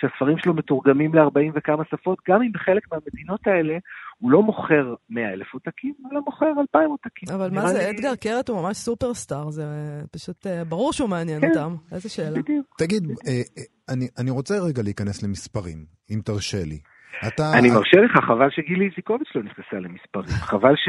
[0.00, 3.78] שהספרים שלו מתורגמים ל-40 וכמה שפות, גם אם בחלק מהמדינות האלה
[4.18, 7.28] הוא לא מוכר 100 אלף עותקים, אלא מוכר 2,000 עותקים.
[7.34, 9.64] אבל מה זה, לי- אדגר קרת הוא ממש סופרסטאר, זה
[10.12, 11.48] פשוט אה, ברור שהוא מעניין כן.
[11.48, 11.74] אותם.
[11.92, 12.38] איזה שאלה.
[12.42, 12.66] בדיוק.
[12.78, 16.78] תגיד, אה, אה, אני, אני רוצה רגע להיכנס למספרים, אם תרשה לי.
[17.26, 17.52] אתה...
[17.58, 20.38] אני מרשה לך, חבל שגילי איזיקוביץ' לא נכנסה למספרים.
[20.50, 20.88] חבל ש...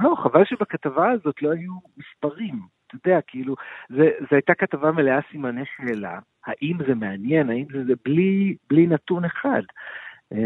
[0.00, 2.76] לא, חבל שבכתבה הזאת לא היו מספרים.
[2.86, 3.54] אתה יודע, כאילו,
[3.88, 6.18] זה, זו הייתה כתבה מלאה סימני שאלה.
[6.46, 9.62] האם זה מעניין, האם זה, זה בלי, בלי נתון אחד.
[10.32, 10.38] אמ,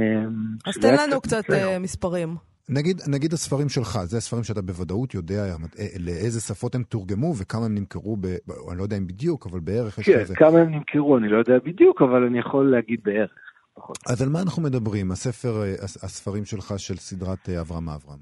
[0.67, 1.69] אז תן לנו קצת מצער.
[1.69, 2.37] אה, מספרים.
[2.69, 5.57] נגיד, נגיד הספרים שלך, זה הספרים שאתה בוודאות יודע אה,
[5.99, 8.27] לאיזה שפות הם תורגמו וכמה הם נמכרו, ב,
[8.71, 10.37] אני לא יודע אם בדיוק, אבל בערך יש כן, כזה.
[10.37, 13.31] כמה הם נמכרו, אני לא יודע בדיוק, אבל אני יכול להגיד בערך.
[13.75, 13.97] פחות.
[14.11, 15.11] אז על מה אנחנו מדברים?
[15.11, 18.19] הספר, אה, הס- הספרים שלך של סדרת אה, אברהם אברהם.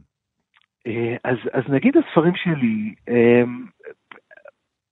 [0.87, 2.94] אה, אז, אז נגיד הספרים שלי,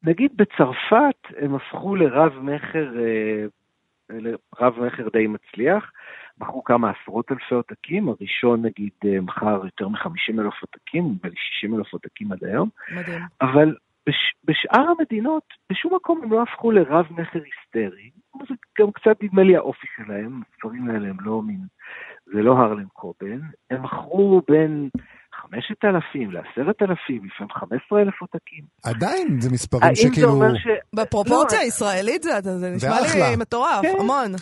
[0.02, 3.44] נגיד בצרפת הם הפכו לרב מכר, אה,
[4.10, 5.90] לרב מכר די מצליח,
[6.40, 8.92] מכרו כמה עשרות אלפי עותקים, הראשון נגיד
[9.22, 13.22] מכר יותר מ-50 אלף עותקים, נדמה לי 60 אלף עותקים עד היום, מדהים.
[13.40, 13.74] אבל
[14.08, 15.42] בש, בשאר המדינות,
[15.72, 18.10] בשום מקום הם לא הפכו לרב מכר היסטרי.
[18.78, 21.60] זה גם קצת נדמה לי האופי שלהם, הספרים האלה הם לא מין,
[22.26, 23.40] זה לא הרלם קובן.
[23.70, 24.88] הם מכרו בין
[25.42, 26.62] 5,000 ל-10,000,
[27.26, 28.64] לפעמים 15,000 עותקים.
[28.84, 30.28] עדיין זה מספרים האם זה שכאילו...
[30.28, 30.66] אומר ש...
[30.94, 33.30] בפרופורציה לא, הישראלית זה זה נשמע ואחלה.
[33.30, 33.94] לי מטורף, כן.
[34.00, 34.32] המון.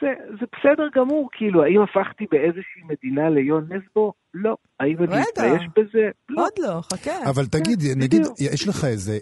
[0.00, 0.08] זה,
[0.40, 4.12] זה בסדר גמור, כאילו, האם הפכתי באיזושהי מדינה ליון נסבו?
[4.34, 4.56] לא.
[4.80, 5.20] האם אני.
[5.20, 6.08] מתבייש בזה?
[6.28, 6.42] לא.
[6.42, 7.30] עוד לא, חכה.
[7.30, 8.22] אבל תגיד, כן, נגיד.
[8.54, 9.18] יש לך איזה,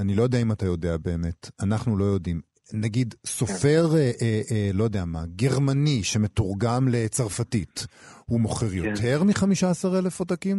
[0.00, 2.51] אני לא יודע אם אתה יודע באמת, אנחנו לא יודעים.
[2.84, 7.86] נגיד, סופר, אה, אה, אה, לא יודע מה, גרמני שמתורגם לצרפתית,
[8.26, 10.56] הוא מוכר יותר מ-15 אלף עותקים?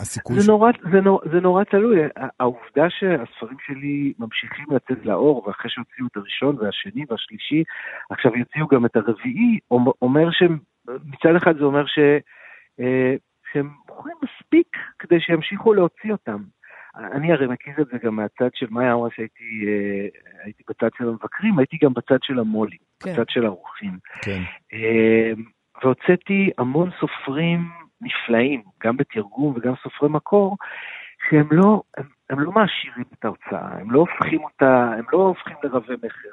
[0.00, 0.40] הסיכוי כן.
[0.40, 0.48] זה ש...
[0.48, 1.98] נורא, זה, נורא, זה נורא תלוי.
[2.40, 7.62] העובדה שהספרים שלי ממשיכים לצאת לאור, ואחרי שהוציאו את הראשון והשני והשלישי,
[8.10, 9.58] עכשיו יוציאו גם את הרביעי,
[10.02, 11.98] אומר שמצד אחד זה אומר ש,
[12.80, 13.14] אה,
[13.52, 16.42] שהם מוכרים מספיק כדי שימשיכו להוציא אותם.
[16.96, 20.08] אני הרי מכיר את זה גם מהצד של מאיה אמרה שהייתי אה,
[20.44, 23.12] הייתי בצד של המבקרים, הייתי גם בצד של המו"לים, כן.
[23.12, 23.98] בצד של האורחים.
[24.22, 24.40] כן.
[24.72, 25.32] אה,
[25.82, 27.68] והוצאתי המון סופרים
[28.00, 30.56] נפלאים, גם בתרגום וגם סופרי מקור,
[31.30, 35.56] שהם לא, הם, הם לא מעשירים את ההוצאה, הם לא הופכים אותה, הם לא הופכים
[35.62, 36.28] לרבי מכר.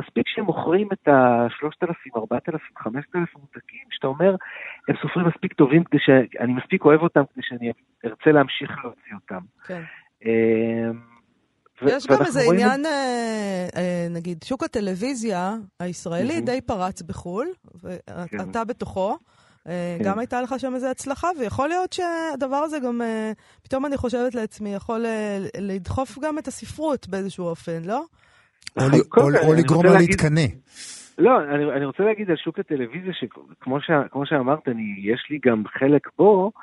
[0.00, 4.36] מספיק שהם מוכרים את ה-3,000, 4,000, 5,000 מותקים, שאתה אומר,
[4.88, 7.72] הם סופרים מספיק טובים כדי שאני מספיק אוהב אותם כדי שאני
[8.04, 9.40] ארצה להמשיך להוציא אותם.
[9.66, 9.82] כן.
[11.82, 16.44] ו- יש גם איזה רואים עניין, אה, אה, נגיד, שוק הטלוויזיה הישראלי מהמם.
[16.44, 17.46] די פרץ בחו"ל,
[17.82, 17.88] כן.
[18.38, 19.16] ואתה בתוכו.
[19.68, 20.04] אה, כן.
[20.04, 23.00] גם הייתה לך שם איזו הצלחה, ויכול להיות שהדבר הזה גם,
[23.62, 25.04] פתאום אני חושבת לעצמי, יכול
[25.58, 28.04] לדחוף גם את הספרות באיזשהו אופן, לא?
[29.46, 30.46] או לגרום לה להתקנא.
[31.18, 35.38] לא, אני, אני רוצה להגיד על שוק הטלוויזיה, שכמו ש, כמו שאמרת, אני, יש לי
[35.46, 36.60] גם חלק בו, אה,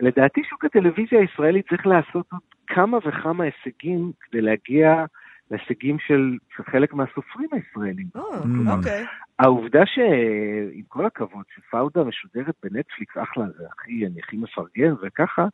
[0.00, 5.04] לדעתי שוק הטלוויזיה הישראלי צריך לעשות עוד כמה וכמה הישגים כדי להגיע
[5.50, 8.06] להישגים של, של חלק מהסופרים הישראלים.
[8.16, 8.22] אה,
[8.60, 8.76] Mm.
[8.76, 9.04] אוקיי.
[9.38, 15.46] העובדה שעם כל הכבוד, שפאודה משודרת בנטפליקס, אחלה, זה הכי, אני הכי מפרגן וככה,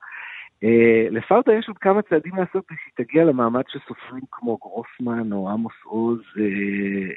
[0.64, 5.33] אה, לפאודה יש עוד כמה צעדים לעשות כדי שהיא תגיע למעמד של סופרים כמו גרוסמן
[5.33, 6.45] או עמוס עוז אה,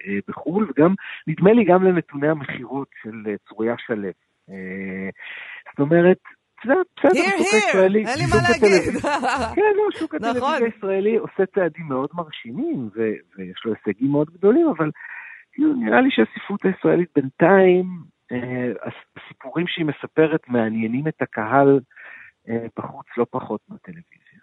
[0.07, 0.93] אה, בחו"ל, וגם,
[1.27, 4.07] נדמה לי גם לנתוני המכירות של אה, צרויה שלו.
[4.49, 5.09] אה,
[5.69, 6.19] זאת אומרת,
[6.65, 9.01] זה בסדר, Here, השוק הישראלי, אין לי מה להגיד.
[9.55, 10.29] כן, לא, שוק נכון.
[10.29, 14.91] הטלוויזיה הישראלי עושה צעדים מאוד מרשימים, ויש לו הישגים מאוד גדולים, אבל
[15.53, 17.85] כאילו, נראה לי שהספרות הישראלית בינתיים,
[18.31, 18.37] אה,
[18.87, 21.79] הס- הסיפורים שהיא מספרת מעניינים את הקהל
[22.49, 24.39] אה, בחוץ לא פחות מהטלוויזיה.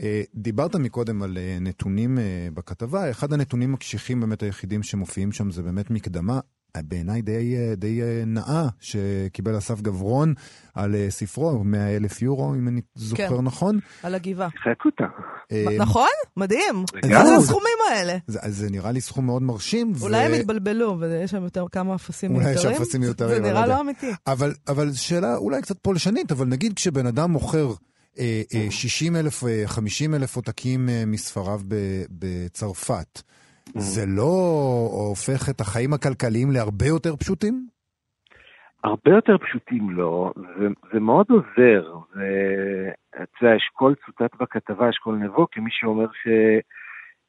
[0.00, 2.18] אה, דיברת מקודם על נתונים
[2.54, 6.40] בכתבה, אחד הנתונים הקשיחים באמת היחידים שמופיעים שם זה באמת מקדמה,
[6.84, 10.34] בעיניי די, אה, די אה, נאה, שקיבל אסף גברון
[10.74, 13.44] על אה, ספרו, 100 אלף יורו, אם אני זוכר כן.
[13.44, 13.78] נכון.
[14.02, 14.48] על הגבעה.
[14.50, 15.04] שיחק אותה.
[15.78, 16.08] נכון?
[16.36, 16.84] מדהים.
[17.10, 18.16] מה זה הסכומים האלה?
[18.26, 19.92] זה, זה נראה לי סכום מאוד מרשים.
[20.00, 22.70] אולי הם התבלבלו, ויש שם יותר כמה אפסים אולי מיותרים.
[22.70, 23.66] יש שם אפסים מיותרים, זה לא נראה.
[23.66, 24.10] לא אמיתי.
[24.26, 27.72] אבל, אבל שאלה אולי קצת פולשנית, אבל נגיד כשבן אדם מוכר
[28.18, 31.74] אה, אה, 60 אלף, אה, 50 אלף עותקים מספריו ב,
[32.10, 33.22] בצרפת,
[33.74, 34.32] זה לא
[34.90, 37.66] הופך את החיים הכלכליים להרבה יותר פשוטים?
[38.84, 41.98] הרבה יותר פשוטים לא, זה, זה מאוד עוזר.
[42.14, 42.30] זה,
[43.22, 46.06] אתה יודע, אשכול צוטט בכתבה, אשכול נבו, כמי שאומר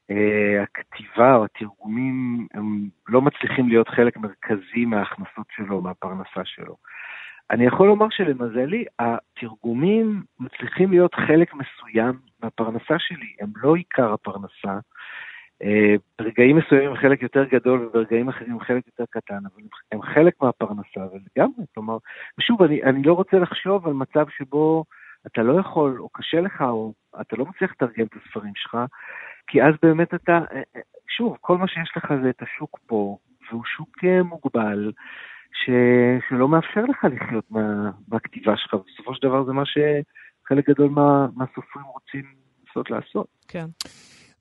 [0.07, 6.75] שהכתיבה או התרגומים הם לא מצליחים להיות חלק מרכזי מההכנסות שלו, מהפרנסה שלו.
[7.51, 14.79] אני יכול לומר שלמזלי, התרגומים מצליחים להיות חלק מסוים מהפרנסה שלי, הם לא עיקר הפרנסה.
[15.63, 20.99] אה, ברגעים מסוימים חלק יותר גדול וברגעים אחרים חלק יותר קטן, אבל הם חלק מהפרנסה,
[21.13, 21.97] ולגמרי, כלומר,
[22.37, 24.83] ושוב, אני, אני לא רוצה לחשוב על מצב שבו
[25.27, 28.77] אתה לא יכול, או קשה לך, או אתה לא מצליח לתרגם את הספרים שלך,
[29.47, 30.81] כי אז באמת אתה, אה, אה,
[31.17, 33.17] שוב, כל מה שיש לך זה את השוק פה,
[33.49, 34.91] והוא שוק מוגבל,
[35.53, 35.69] ש,
[36.29, 41.27] שלא מאפשר לך לחיות מה, מהכתיבה שלך, ובסופו של דבר זה מה שחלק גדול מה,
[41.35, 42.25] מהסופרים רוצים
[42.67, 43.27] לנסות לעשות.
[43.47, 43.65] כן.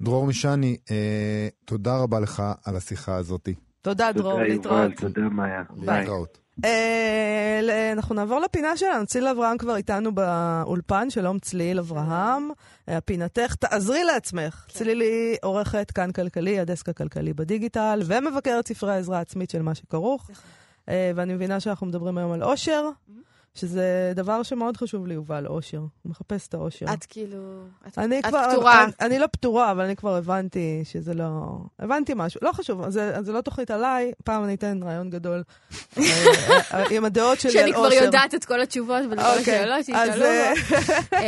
[0.01, 3.49] דרור משני, אה, תודה רבה לך על השיחה הזאת.
[3.83, 4.93] תודה, דרור, להתראות.
[4.97, 5.63] תודה, מאיה.
[5.77, 6.39] להתראות.
[6.65, 9.07] אה, אנחנו נעבור לפינה שלנו.
[9.07, 12.51] צליל אברהם כבר איתנו באולפן, שלום צליל אברהם.
[12.89, 14.65] אה, פינתך, תעזרי לעצמך.
[14.69, 14.79] כן.
[14.79, 20.31] צליל היא עורכת כאן כלכלי, הדסק הכלכלי בדיגיטל, ומבקרת ספרי העזרה העצמית של מה שכרוך.
[20.89, 22.89] אה, ואני מבינה שאנחנו מדברים היום על אושר.
[23.55, 25.79] שזה דבר שמאוד חשוב ליובל, אושר.
[25.79, 26.87] הוא מחפש את האושר.
[26.93, 27.39] את כאילו...
[27.89, 28.85] את, אני את כבר, פתורה.
[28.85, 31.59] אני, אני לא פתורה, אבל אני כבר הבנתי שזה לא...
[31.79, 32.41] הבנתי משהו.
[32.43, 35.43] לא חשוב, זה, זה לא תוכנית עליי, פעם אני אתן רעיון גדול
[35.99, 36.03] אה,
[36.75, 37.77] אה, עם הדעות שלי על אושר.
[37.77, 40.25] שאני כבר יודעת את כל התשובות ולכל אוקיי, השאלות שישאלו.
[40.25, 41.23] אז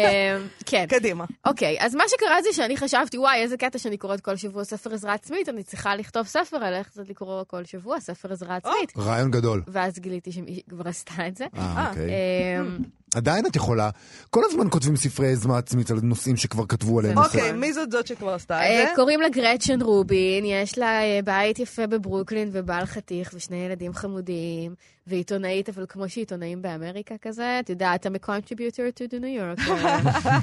[0.66, 0.86] כן.
[0.88, 1.24] קדימה.
[1.46, 4.94] אוקיי, אז מה שקרה זה שאני חשבתי, וואי, איזה קטע שאני קוראת כל שבוע ספר
[4.94, 8.98] עזרה עצמית, אני צריכה לכתוב ספר על איך זה לקרוא כל שבוע ספר עזרה עצמית.
[8.98, 9.62] רעיון גדול.
[9.68, 11.44] ואז גיליתי שהיא כבר עשתה את זה.
[11.56, 12.09] אה, אוקיי.
[12.10, 12.78] Eh,
[13.14, 13.90] עדיין את יכולה.
[14.30, 17.18] כל הזמן כותבים ספרי עזרה עצמית על נושאים שכבר כתבו עליהם.
[17.18, 18.92] אוקיי, מי זאת זאת שכבר עשתה את אה, זה?
[18.96, 24.74] קוראים לה גרצ'ן רובין, יש לה אה, בית יפה בברוקלין ובעל חתיך ושני ילדים חמודים,
[25.06, 29.70] ועיתונאית, אבל כמו שעיתונאים באמריקה כזה, את יודעת, I'm a contributor to the New York.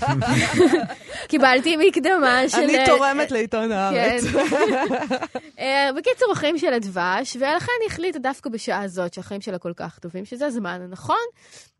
[1.29, 2.57] קיבלתי מקדמה של...
[2.57, 4.23] אני תורמת לעיתון הארץ.
[4.23, 4.39] כן.
[5.59, 9.99] אה, בקיצור, החיים שלה דבש, ולכן היא החליטה דווקא בשעה הזאת, שהחיים שלה כל כך
[9.99, 11.76] טובים, שזה הזמן הנכון, אה,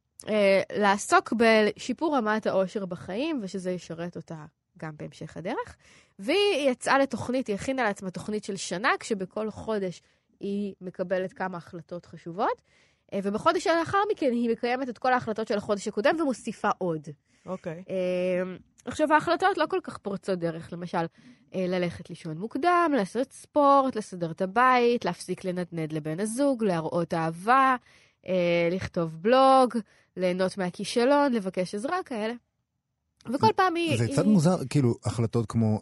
[0.73, 4.45] לעסוק בשיפור רמת העושר בחיים, ושזה ישרת אותה
[4.77, 5.75] גם בהמשך הדרך.
[6.19, 10.01] והיא יצאה לתוכנית, היא הכינה לעצמה תוכנית של שנה, כשבכל חודש
[10.39, 12.61] היא מקבלת כמה החלטות חשובות.
[13.13, 17.07] אה, ובחודש שלאחר מכן היא מקיימת את כל ההחלטות של החודש הקודם ומוסיפה עוד.
[17.45, 17.83] אוקיי.
[17.89, 21.05] אה, עכשיו, ההחלטות לא כל כך פורצות דרך, למשל,
[21.55, 27.75] אה, ללכת לישון מוקדם, לעשות ספורט, לסדר את הבית, להפסיק לנדנד לבן הזוג, להראות אהבה,
[28.27, 29.73] אה, לכתוב בלוג,
[30.17, 32.33] ליהנות מהכישלון, לבקש עזרה, כאלה.
[33.33, 33.97] וכל פעם היא...
[33.97, 34.13] זה היא...
[34.13, 35.81] קצת מוזר, כאילו, החלטות כמו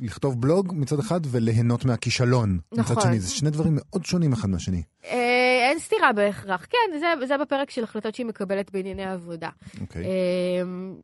[0.00, 3.02] לכתוב בלוג מצד אחד וליהנות מהכישלון מצד נכון.
[3.02, 3.20] שני.
[3.20, 4.82] זה שני דברים מאוד שונים אחד מהשני.
[5.04, 6.66] אה, אין סתירה בהכרח.
[6.70, 9.48] כן, זה, זה בפרק של החלטות שהיא מקבלת בענייני עבודה.
[9.80, 10.04] אוקיי.
[10.04, 10.96] אמ,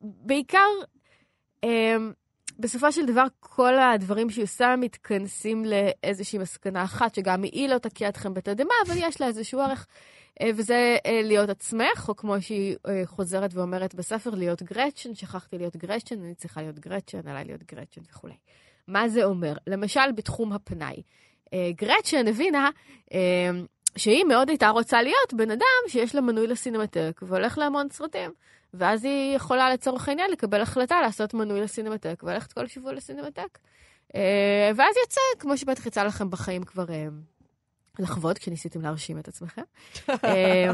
[0.00, 0.68] בעיקר,
[1.64, 2.12] אמ,
[2.58, 8.08] בסופו של דבר, כל הדברים שהיא עושה מתכנסים לאיזושהי מסקנה אחת, שגם היא לא תקיע
[8.08, 10.23] אתכם בתדהמה, אבל יש לה איזשהו ערך, אה,
[10.54, 15.76] וזה אה, להיות עצמך, או כמו שהיא אה, חוזרת ואומרת בספר, להיות גרצ'ן, שכחתי להיות
[15.76, 18.34] גרצ'ן, אני צריכה להיות גרצ'ן, עליי להיות גרצ'ן וכולי.
[18.88, 19.54] מה זה אומר?
[19.66, 21.02] למשל, בתחום הפנאי.
[21.52, 22.70] אה, גרצ'ן הבינה
[23.12, 23.50] אה,
[23.96, 28.30] שהיא מאוד הייתה רוצה להיות בן אדם שיש לה מנוי לסינמטק והולך להמון סרטים.
[28.74, 33.58] ואז היא יכולה לצורך העניין לקבל החלטה לעשות מנוי לסינמטק וללכת כל שבוע לסינמטק.
[34.14, 37.06] אה, ואז יוצא, כמו שבטח יצא לכם בחיים כבר אה,
[37.98, 39.62] לחוות, כשניסיתם להרשים את עצמכם,
[40.24, 40.70] אה,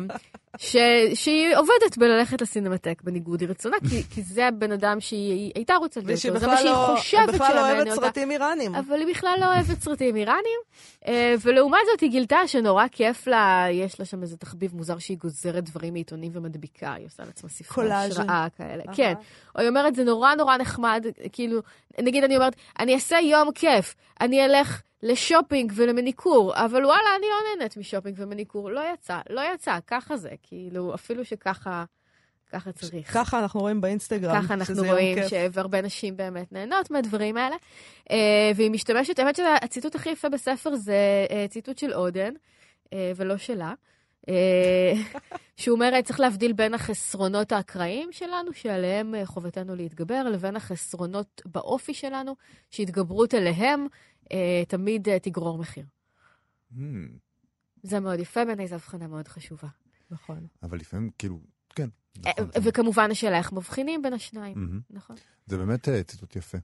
[0.59, 0.76] ש,
[1.14, 6.18] שהיא עובדת בללכת לסינמטק בניגוד לרצונה, כי, כי זה הבן אדם שהיא הייתה רוצה להיות
[6.18, 8.00] ושהיא איתו, זה מה שהיא לא- חושבת בכלל לא אוהבת אותה.
[8.00, 8.74] סרטים איראנים.
[8.74, 10.61] אבל היא בכלל לא אוהבת סרטים איראנים,
[11.06, 15.18] אה, ולעומת זאת היא גילתה שנורא כיף לה, יש לה שם איזה תחביב מוזר שהיא
[15.18, 17.92] גוזרת דברים מעיתונים ומדביקה, היא עושה לעצמה ספרי.
[17.92, 18.83] השראה כאלה.
[18.94, 19.12] כן.
[19.54, 21.61] או היא אומרת, זה נורא נורא נחמד, כאילו,
[22.00, 27.58] נגיד אני אומרת, אני אעשה יום כיף, אני אלך לשופינג ולמניקור, אבל וואלה, אני לא
[27.58, 31.84] נהנית משופינג ומניקור, לא יצא, לא יצא, ככה זה, כאילו, אפילו שככה,
[32.52, 33.14] ככה צריך.
[33.14, 34.42] ככה אנחנו רואים באינסטגרם.
[34.42, 35.28] ככה אנחנו רואים, כיף.
[35.28, 35.32] ש...
[35.52, 37.56] והרבה נשים באמת נהנות מהדברים האלה.
[38.08, 38.12] Uh,
[38.56, 42.32] והיא משתמשת, האמת שהציטוט הכי יפה בספר זה uh, ציטוט של אודן,
[42.84, 43.72] uh, ולא שלה.
[44.26, 44.33] Uh,
[45.56, 51.94] שהוא אומר, צריך להבדיל בין החסרונות האקראיים שלנו, שעליהם uh, חובתנו להתגבר, לבין החסרונות באופי
[51.94, 52.37] שלנו,
[52.70, 53.87] שהתגברות עליהם
[54.24, 54.28] uh,
[54.68, 55.85] תמיד תגרור מחיר.
[56.72, 56.76] Hmm,
[57.82, 59.68] זה מאוד יפה בעיניי, זו הבחנה מאוד חשובה.
[60.11, 60.47] נכון.
[60.62, 61.40] אבל לפעמים, כאילו,
[61.74, 61.88] כן.
[62.26, 64.80] אה, נכון, וכמובן השאלה איך מבחינים בין השניים, מהמם.
[64.90, 65.16] נכון?
[65.47, 66.59] זה באמת אה, ציטוט יפה.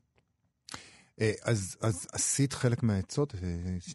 [1.20, 3.34] אה, אז, אז עשית חלק מהעצות?
[3.34, 3.40] אה,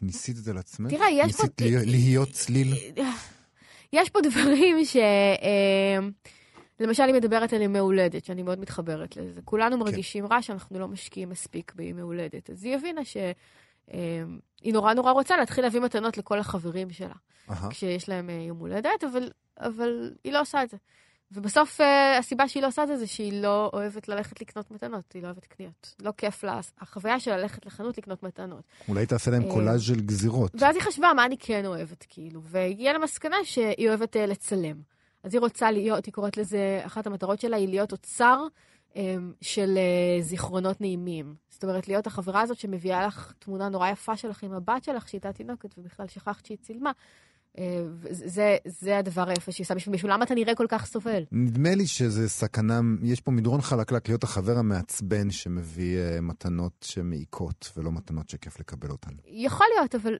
[0.02, 0.90] ניסית את זה לעצמך?
[0.90, 2.74] תראה, יש ניסית פה- להיות- להיות צליל?
[3.92, 4.96] יש פה דברים ש...
[4.96, 5.98] אה,
[6.80, 9.40] למשל, היא מדברת על ימי הולדת, שאני מאוד מתחברת לזה.
[9.44, 12.50] כולנו מרגישים רע שאנחנו לא משקיעים מספיק בימי הולדת.
[12.50, 17.14] אז היא הבינה שהיא נורא נורא רוצה להתחיל להביא מתנות לכל החברים שלה,
[17.50, 17.70] אהה.
[17.70, 19.30] כשיש להם אה, יום הולדת, אבל,
[19.60, 20.76] אבל היא לא עושה את זה.
[21.34, 25.12] ובסוף אה, הסיבה שהיא לא עושה את זה, זה שהיא לא אוהבת ללכת לקנות מתנות,
[25.12, 25.94] היא לא אוהבת קניות.
[26.02, 28.62] לא כיף לה, החוויה של ללכת לחנות לקנות מתנות.
[28.88, 30.52] אולי תעשה להם אה, קולאז' של גזירות.
[30.58, 34.76] ואז היא חשבה מה אני כן אוהבת, כאילו, והגיעה למסקנה שהיא אוהבת אה, לצלם.
[35.22, 38.46] אז היא רוצה להיות, היא קוראת לזה, אחת המטרות שלה היא להיות אוצר
[38.96, 41.34] אה, של אה, זיכרונות נעימים.
[41.50, 45.18] זאת אומרת, להיות החברה הזאת שמביאה לך תמונה נורא יפה שלך עם הבת שלך, שהיא
[45.18, 46.92] הייתה תינוקת, ובכלל שכחת שהיא צילמה.
[47.58, 50.08] אה, וזה זה הדבר היפה שהיא עושה בשביל מישהו.
[50.08, 51.24] למה אתה נראה כל כך סובל?
[51.32, 57.72] נדמה לי שזה סכנה, יש פה מדרון חלקלק להיות החבר המעצבן שמביא אה, מתנות שמעיקות,
[57.76, 59.10] ולא מתנות שכיף לקבל אותן.
[59.26, 60.16] יכול להיות, אבל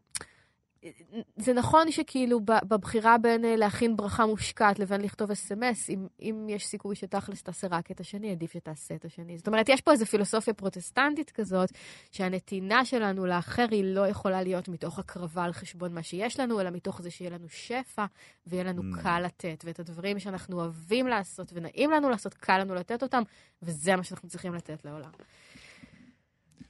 [1.36, 6.66] זה נכון שכאילו בבחירה בין אה, להכין ברכה מושקעת לבין לכתוב אס.אם.אס, אם, אם יש
[6.66, 9.38] סיכוי שתכלס תעשה רק את השני, עדיף שתעשה את השני.
[9.38, 11.72] זאת אומרת, יש פה איזו פילוסופיה פרוטסטנטית כזאת,
[12.10, 16.70] שהנתינה שלנו לאחר היא לא יכולה להיות מתוך הקרבה על חשבון מה שיש לנו, אלא
[16.70, 18.04] מתוך זה שיהיה לנו שפע,
[18.46, 19.02] ויהיה לנו Mm.
[19.02, 19.64] קל לתת.
[19.66, 23.22] ואת הדברים שאנחנו אוהבים לעשות ונעים לנו לעשות, קל לנו לתת אותם,
[23.62, 25.10] וזה מה שאנחנו צריכים לתת לעולם.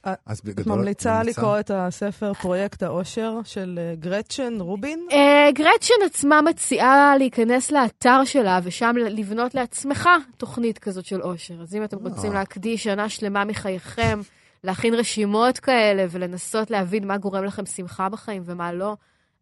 [0.03, 0.77] אז את בגדול...
[0.77, 5.07] ממליצה לקרוא את הספר פרויקט העושר של אה, גרצ'ן רובין?
[5.11, 11.61] אה, גרצ'ן עצמה מציעה להיכנס לאתר שלה ושם לבנות לעצמך תוכנית כזאת של אושר.
[11.61, 12.35] אז אם אתם רוצים אה.
[12.35, 14.21] להקדיש שנה שלמה מחייכם,
[14.63, 18.95] להכין רשימות כאלה ולנסות להבין מה גורם לכם שמחה בחיים ומה לא,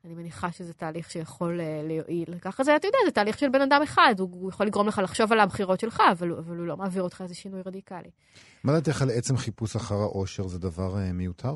[0.06, 2.40] אני מניחה שזה תהליך שיכול אה, להועיל.
[2.40, 5.02] ככה זה, אתה יודע, זה תהליך של בן אדם אחד, הוא, הוא יכול לגרום לך
[5.04, 8.10] לחשוב על הבחירות שלך, אבל, אבל הוא לא מעביר אותך איזה שינוי רדיקלי.
[8.64, 11.56] מה דעתך על עצם חיפוש אחר האושר זה דבר אה, מיותר?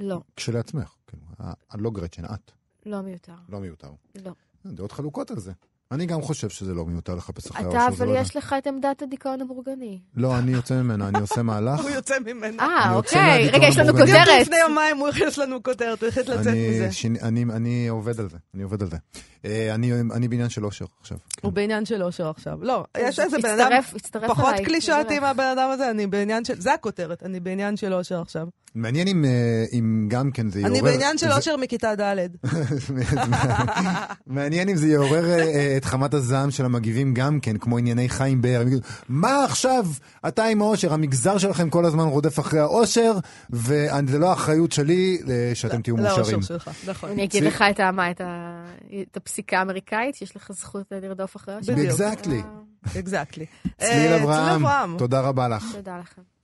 [0.00, 1.22] לא, כשלעצמך, כאילו,
[1.70, 2.52] הלא גרצ'ן, את,
[2.86, 3.34] לא מיותר.
[3.48, 3.90] לא מיותר.
[4.24, 4.32] לא.
[4.66, 5.52] דעות חלוקות על זה.
[5.92, 7.78] אני גם חושב שזה לא מיותר לחפש אחרי האושר.
[7.78, 9.98] אתה, אבל לא יש לך את עמדת הדיכאון הבורגני.
[10.16, 11.80] לא, אני יוצא ממנה, אני עושה מהלך.
[11.80, 12.60] הוא יוצא ממנו.
[12.60, 13.48] אה, אוקיי.
[13.52, 14.12] רגע, יש לנו הבורגני.
[14.12, 14.40] בדיוק כותרת.
[14.40, 17.56] לפני יומיים הוא יש לנו כותרת, הוא החליט לצאת אני, מזה.
[17.56, 18.96] אני, עובד על זה, אני עובד על זה.
[19.44, 21.18] אה, אני, אני בעניין של אושר עכשיו.
[21.18, 21.46] כן.
[21.46, 22.58] הוא בעניין של אושר עכשיו.
[22.64, 24.54] לא, יש איזה בן אדם הצטרף, פחות.
[24.64, 25.18] קלישאתי.
[25.18, 26.60] מהבן אדם הזה, אני בעניין של...
[26.60, 28.48] זה הכותרת, אני בעניין של אושר עכשיו.
[28.76, 30.72] מעניין אם, אה, אם גם כן זה יעורר...
[30.74, 32.26] אני בעניין של זה- אושר מכיתה ד'.
[34.26, 38.08] מעניין אם זה יעורר אה, אה, את חמת הזעם של המגיבים גם כן, כמו ענייני
[38.08, 38.64] חיים באר.
[39.08, 39.86] מה עכשיו
[40.28, 40.92] אתה עם האושר?
[40.92, 43.12] המגזר שלכם כל הזמן רודף אחרי האושר,
[43.50, 45.18] וזה לא האחריות שלי
[45.54, 46.34] שאתם תהיו מאושרים.
[46.34, 47.10] לאושר שלך, נכון.
[47.10, 51.72] אני אגיד לך את מה, את הפסיקה האמריקאית, שיש לך זכות לרדוף אחרי אושר.
[51.72, 52.00] בדיוק.
[52.00, 52.98] Exactly.
[52.98, 53.46] אקזקטלי.
[53.78, 55.64] צליל אברהם, תודה רבה לך.
[55.72, 56.35] תודה לכם.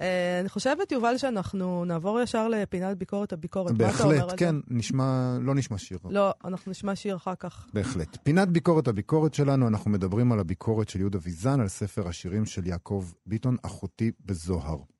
[0.00, 3.72] אה, אני חושבת, יובל, שאנחנו נעבור ישר לפינת ביקורת הביקורת.
[3.72, 4.34] בהחלט?
[4.36, 5.98] כן, נשמע, לא נשמע שיר.
[6.10, 7.66] לא, אנחנו נשמע שיר אחר כך.
[7.74, 8.16] בהחלט.
[8.22, 12.66] פינת ביקורת הביקורת שלנו, אנחנו מדברים על הביקורת של יהודה ויזן, על ספר השירים של
[12.66, 14.93] יעקב ביטון, אחותי בזוהר.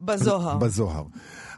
[0.00, 0.58] בזוהר.
[0.58, 1.04] בזוהר.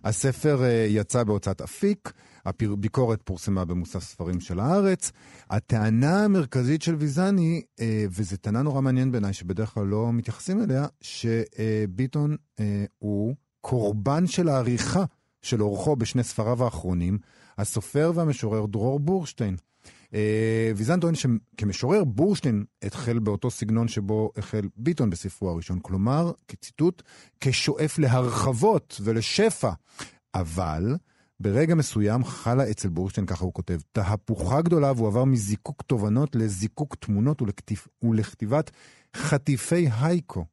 [0.05, 2.13] הספר אה, יצא בהוצאת אפיק,
[2.47, 5.13] הביקורת פורסמה במוסף ספרים של הארץ.
[5.51, 10.63] הטענה המרכזית של ויזן היא, אה, וזו טענה נורא מעניינת בעיניי, שבדרך כלל לא מתייחסים
[10.63, 15.05] אליה, שביטון אה, הוא קורבן של העריכה
[15.43, 17.19] של אורחו בשני ספריו האחרונים,
[17.59, 19.57] הסופר והמשורר דרור בורשטיין.
[20.15, 27.03] אה, ויזן טוען שכמשורר, בורשטיין החל באותו סגנון שבו החל ביטון בספרו הראשון, כלומר, כציטוט,
[27.41, 29.73] כשואף להרחבות ולשפע.
[30.35, 30.97] אבל
[31.41, 36.95] ברגע מסוים חלה אצל בורשטיין, ככה הוא כותב, תהפוכה גדולה והוא עבר מזיקוק תובנות לזיקוק
[36.95, 38.71] תמונות ולכתיב, ולכתיבת
[39.17, 40.45] חטיפי הייקו.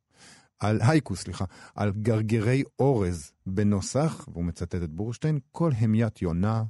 [0.60, 1.46] על הייקו, סליחה,
[1.76, 6.64] על גרגרי אורז בנוסח, והוא מצטט את בורשטיין, כל המיית יונה,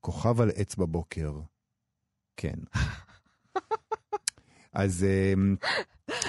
[0.00, 1.40] כוכב על עץ בבוקר.
[2.36, 2.54] כן.
[4.72, 5.56] אז אמ,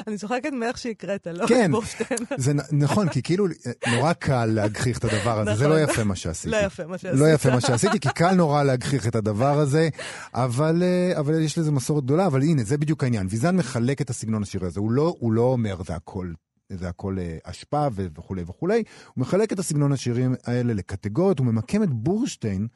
[0.08, 1.47] אני צוחקת מאיך שהקראת, לא?
[1.47, 1.72] כן.
[2.38, 3.45] זה נכון, כי כאילו
[3.91, 5.78] נורא קל להגחיך את הדבר הזה, זה נכון.
[5.78, 6.49] לא יפה מה שעשיתי.
[6.49, 7.20] לא יפה מה שעשית.
[7.20, 9.89] לא יפה מה שעשיתי, כי קל נורא להגחיך את הדבר הזה,
[10.34, 13.28] אבל, אה, אבל יש לזה מסורת גדולה, אבל הנה, זה בדיוק העניין.
[13.30, 16.34] ויזן מחלק את הסגנון השיר הזה, הוא לא, הוא לא אומר זה הכל.
[16.70, 18.84] זה הכל אה, אשפה וכולי וכולי,
[19.14, 22.68] הוא מחלק את הסגנון השירים האלה לקטגוריות, הוא ממקם את בורשטיין אה,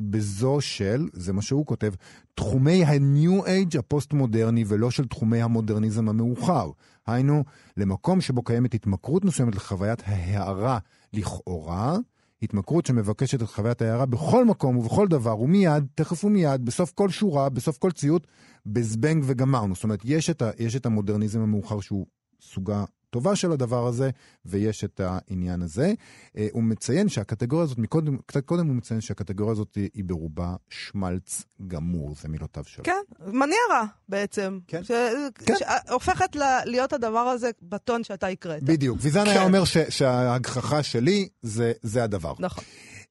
[0.00, 1.92] בזו של, זה מה שהוא כותב,
[2.34, 6.70] תחומי ה-new age הפוסט-מודרני ולא של תחומי המודרניזם המאוחר.
[7.06, 7.44] היינו,
[7.76, 10.78] למקום שבו קיימת התמכרות מסוימת לחוויית ההארה
[11.12, 11.98] לכאורה,
[12.42, 17.48] התמכרות שמבקשת את חוויית ההארה בכל מקום ובכל דבר, ומיד, תכף ומיד, בסוף כל שורה,
[17.48, 18.26] בסוף כל ציטוט,
[18.66, 19.74] בזבנג וגמרנו.
[19.74, 22.06] זאת אומרת, יש את, ה, יש את המודרניזם המאוחר שהוא
[22.40, 24.10] סוגה טובה של הדבר הזה,
[24.44, 25.92] ויש את העניין הזה.
[26.36, 31.42] אה, הוא מציין שהקטגוריה הזאת, מקודם, קצת קודם הוא מציין שהקטגוריה הזאת היא ברובה שמלץ
[31.66, 32.84] גמור, זה מילותיו שלו.
[32.84, 34.58] כן, מניירה בעצם.
[34.66, 34.84] כן.
[34.84, 34.90] ש...
[35.34, 35.54] כן.
[35.58, 36.42] שהופכת ל...
[36.64, 38.62] להיות הדבר הזה בטון שאתה הקראת.
[38.62, 39.30] בדיוק, ויזן כן.
[39.30, 42.34] היה אומר ש- שההגחכה שלי זה, זה הדבר.
[42.38, 42.64] נכון.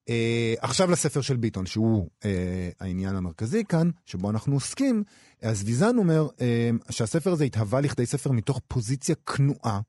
[0.10, 5.04] אה, עכשיו לספר של ביטון, שהוא אה, העניין המרכזי כאן, שבו אנחנו עוסקים.
[5.42, 9.80] אז ויזן אומר אה, שהספר הזה התהווה לכדי ספר מתוך פוזיציה כנועה,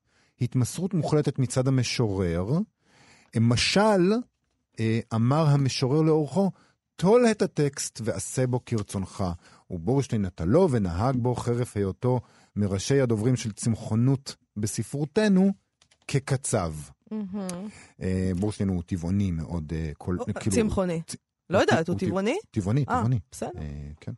[0.42, 2.58] התמסרות מוחלטת מצד המשורר.
[3.40, 4.12] משל,
[4.80, 6.50] אה, אמר המשורר לאורכו,
[6.96, 9.24] טול את הטקסט ועשה בו כרצונך.
[9.70, 12.20] ובורשטיין נטע לו ונהג בו חרף היותו
[12.56, 15.52] מראשי הדוברים של צמחונות בספרותנו
[16.08, 16.72] כקצב.
[17.10, 17.68] מהמם.
[18.02, 20.24] אה, בורשטיין הוא טבעוני מאוד, אה, כאילו...
[20.56, 21.02] צמחוני.
[21.50, 22.36] לא יודעת, הוא הוא טבע- טבעוני?
[22.50, 23.18] טבעוני, טבעוני.
[23.32, 23.50] בסדר.
[24.00, 24.12] כן.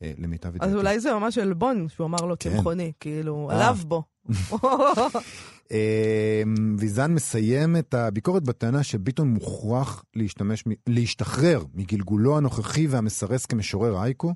[0.00, 0.74] למיטב אז ידיעתי.
[0.74, 2.50] אולי זה ממש עלבון שהוא אמר לו כן.
[2.56, 3.50] צמחוני, כאילו.
[3.50, 4.02] עליו בו.
[5.72, 6.42] אה,
[6.78, 14.34] ויזן מסיים את הביקורת בטענה שביטון מוכרח להשתמש, להשתחרר מגלגולו הנוכחי והמסרס כמשורר אייקו,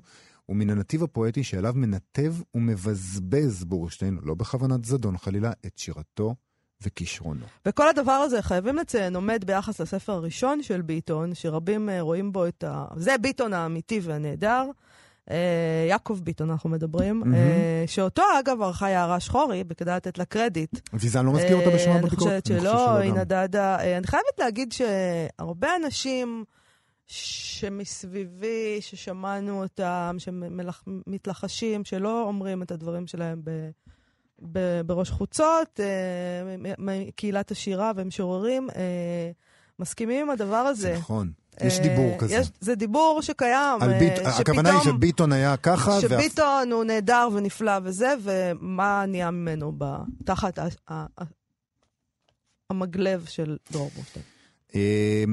[0.49, 6.35] ומן הנתיב הפואטי שאליו מנתב ומבזבז בורשטיין, לא בכוונת זדון חלילה, את שירתו
[6.81, 7.45] וכישרונו.
[7.65, 12.47] וכל הדבר הזה, חייבים לציין, עומד ביחס לספר הראשון של ביטון, שרבים אה, רואים בו
[12.47, 12.85] את ה...
[12.95, 14.65] זה ביטון האמיתי והנהדר.
[15.31, 17.23] אה, יעקב ביטון אנחנו מדברים.
[17.35, 20.89] אה, שאותו אגב ערכה יערה שחורי, וכדאי לתת לה קרדיט.
[20.93, 22.43] ויזן לא מזכיר אותה אה, בשמה אני בביקורת?
[22.43, 23.13] חושבת אני חושב שלא, היא.
[23.13, 23.79] נדדה.
[23.79, 26.43] אה, אני חייבת להגיד שהרבה אנשים
[27.05, 33.69] שמסביבי, ששמענו אותם, שמתלחשים, שלא אומרים את הדברים שלהם ב...
[34.85, 39.31] בראש חוצות, אה, מקהילת השירה ומשוררים, אה,
[39.79, 40.95] מסכימים עם הדבר הזה.
[40.97, 42.33] נכון, יש אה, דיבור כזה.
[42.35, 43.81] יש, זה דיבור שקיים.
[43.81, 44.13] על אה, ביט...
[44.25, 49.71] הכוונה היא שפתאום- שביטון היה ככה, ואף- שביטון הוא נהדר ונפלא וזה, ומה נהיה ממנו
[49.77, 49.85] ב-
[50.25, 51.23] תחת ה- ה- ה-
[52.69, 54.25] המגלב של דרור בורשטיין.
[54.75, 55.23] אה,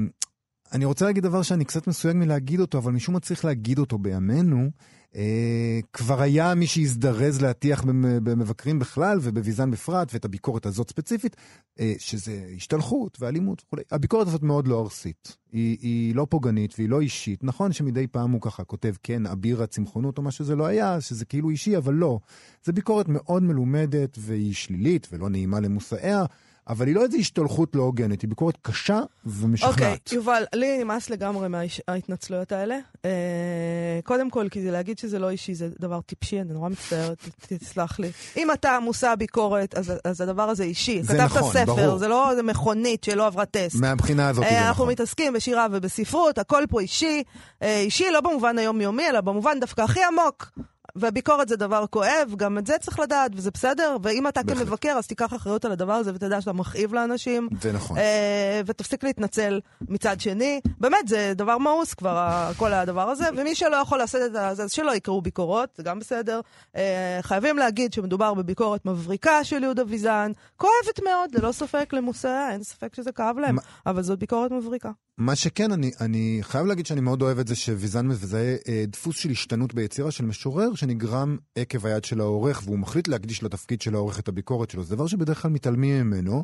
[0.73, 3.97] אני רוצה להגיד דבר שאני קצת מסויג מלהגיד אותו, אבל משום מה צריך להגיד אותו
[3.97, 4.69] בימינו.
[5.15, 11.35] אה, כבר היה מי שהזדרז להטיח במ- במבקרים בכלל ובוויזן בפרט, ואת הביקורת הזאת ספציפית,
[11.79, 13.83] אה, שזה השתלחות ואלימות וכולי.
[13.91, 15.37] הביקורת הזאת מאוד לא ארסית.
[15.51, 17.43] היא, היא לא פוגענית והיא לא אישית.
[17.43, 21.25] נכון שמדי פעם הוא ככה כותב, כן, אביר הצמחונות או מה שזה לא היה, שזה
[21.25, 22.19] כאילו אישי, אבל לא.
[22.65, 26.25] זו ביקורת מאוד מלומדת והיא שלילית ולא נעימה למושאיה.
[26.67, 29.73] אבל היא לא איזו השתלחות לא הוגנת, היא ביקורת קשה ומשכנעת.
[29.73, 32.77] אוקיי, יובל, לי נמאס לגמרי מההתנצלויות האלה.
[33.05, 37.29] אה, קודם כל, כי זה להגיד שזה לא אישי זה דבר טיפשי, אני נורא מצטערת,
[37.47, 38.11] תסלח לי.
[38.37, 41.03] אם אתה מושא ביקורת, אז, אז הדבר הזה אישי.
[41.03, 41.97] זה כתבת נכון, ספר, ברור.
[41.97, 43.75] זה לא איזה מכונית שלא עברה טסט.
[43.75, 44.91] מהבחינה הזאת אה, זה אנחנו נכון.
[44.91, 47.23] מתעסקים בשירה ובספרות, הכל פה אישי.
[47.61, 50.51] אה, אישי לא במובן היומיומי, אלא במובן דווקא הכי עמוק.
[50.95, 53.97] וביקורת זה דבר כואב, גם את זה צריך לדעת, וזה בסדר.
[54.03, 54.65] ואם אתה בהחלט.
[54.67, 57.49] כמבקר, אז תיקח אחריות על הדבר הזה ותדע שאתה מכאיב לאנשים.
[57.61, 57.97] זה נכון.
[57.97, 60.59] אה, ותפסיק להתנצל מצד שני.
[60.79, 62.21] באמת, זה דבר מאוס כבר,
[62.57, 65.99] כל הדבר הזה, ומי שלא יכול לעשות את זה, אז שלא יקראו ביקורות, זה גם
[65.99, 66.39] בסדר.
[66.75, 72.63] אה, חייבים להגיד שמדובר בביקורת מבריקה של יהודה ויזן, כואבת מאוד, ללא ספק למושא, אין
[72.63, 74.89] ספק שזה כאב להם, מה- אבל זאת ביקורת מבריקה.
[75.17, 79.15] מה שכן, אני, אני חייב להגיד שאני מאוד אוהב את זה שוויזן מזהה אה, דפוס
[79.17, 83.95] של השתנות ביצירה של משורר שנגרם עקב היד של העורך, והוא מחליט להקדיש לתפקיד של
[83.95, 84.83] העורך את הביקורת שלו.
[84.83, 86.43] זה דבר שבדרך כלל מתעלמים ממנו,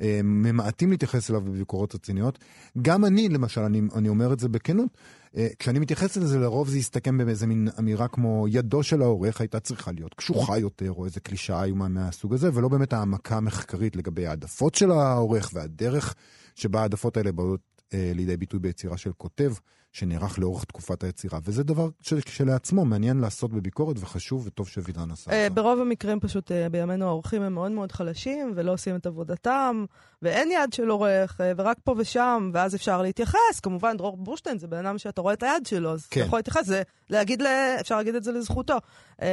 [0.00, 2.38] אה, ממעטים להתייחס אליו בביקורות רציניות.
[2.82, 4.88] גם אני, למשל, אני, אני אומר את זה בכנות,
[5.36, 9.60] אה, כשאני מתייחס לזה, לרוב זה יסתכם באיזה מין אמירה כמו ידו של העורך הייתה
[9.60, 14.26] צריכה להיות קשוחה יותר, או איזה קלישאה איומה מהסוג הזה, ולא באמת העמקה המחקרית לגבי
[14.26, 16.14] העדפות של העורך והדרך
[16.54, 17.60] שבה העדפות האלה באות
[17.94, 19.52] אה, לידי ביטוי ביצירה של כותב
[19.98, 21.38] שנערך לאורך תקופת היצירה.
[21.44, 25.54] וזה דבר שכשלעצמו מעניין לעשות בביקורת וחשוב וטוב שווידן עשה אה, אותו.
[25.54, 29.84] ברוב המקרים פשוט אה, בימינו העורכים הם מאוד מאוד חלשים ולא עושים את עבודתם,
[30.22, 33.60] ואין יד של עורך, אה, ורק פה ושם, ואז אפשר להתייחס.
[33.62, 36.20] כמובן, דרור בורשטיין זה בן אדם שאתה רואה את היד שלו, אז כן.
[36.20, 37.46] אתה יכול להתייחס, זה להגיד, ל...
[37.80, 38.76] אפשר להגיד את זה לזכותו.
[39.22, 39.28] אה,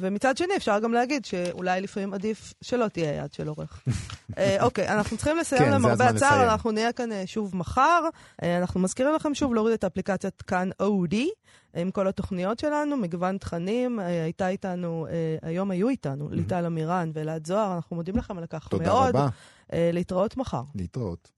[0.00, 3.82] ומצד שני, אפשר גם להגיד שאולי לפעמים עדיף שלא תהיה יד של עורך.
[4.38, 6.44] אה, אוקיי, אנחנו צריכים לסיים כן, למרבה הצער.
[6.44, 8.08] אנחנו נהיה כאן שוב מחר.
[8.42, 11.30] אנחנו מזכירים לכם שוב להוריד את אפליקציית כאן אודי.
[11.76, 13.98] עם כל התוכניות שלנו, מגוון תכנים.
[13.98, 15.06] הייתה איתנו,
[15.42, 19.08] היום היו איתנו ליטל אמירן ואלעד זוהר, אנחנו מודים לכם על כך תודה מאוד.
[19.08, 19.28] רבה.
[19.72, 20.62] אה, להתראות מחר.
[20.74, 21.30] להתראות.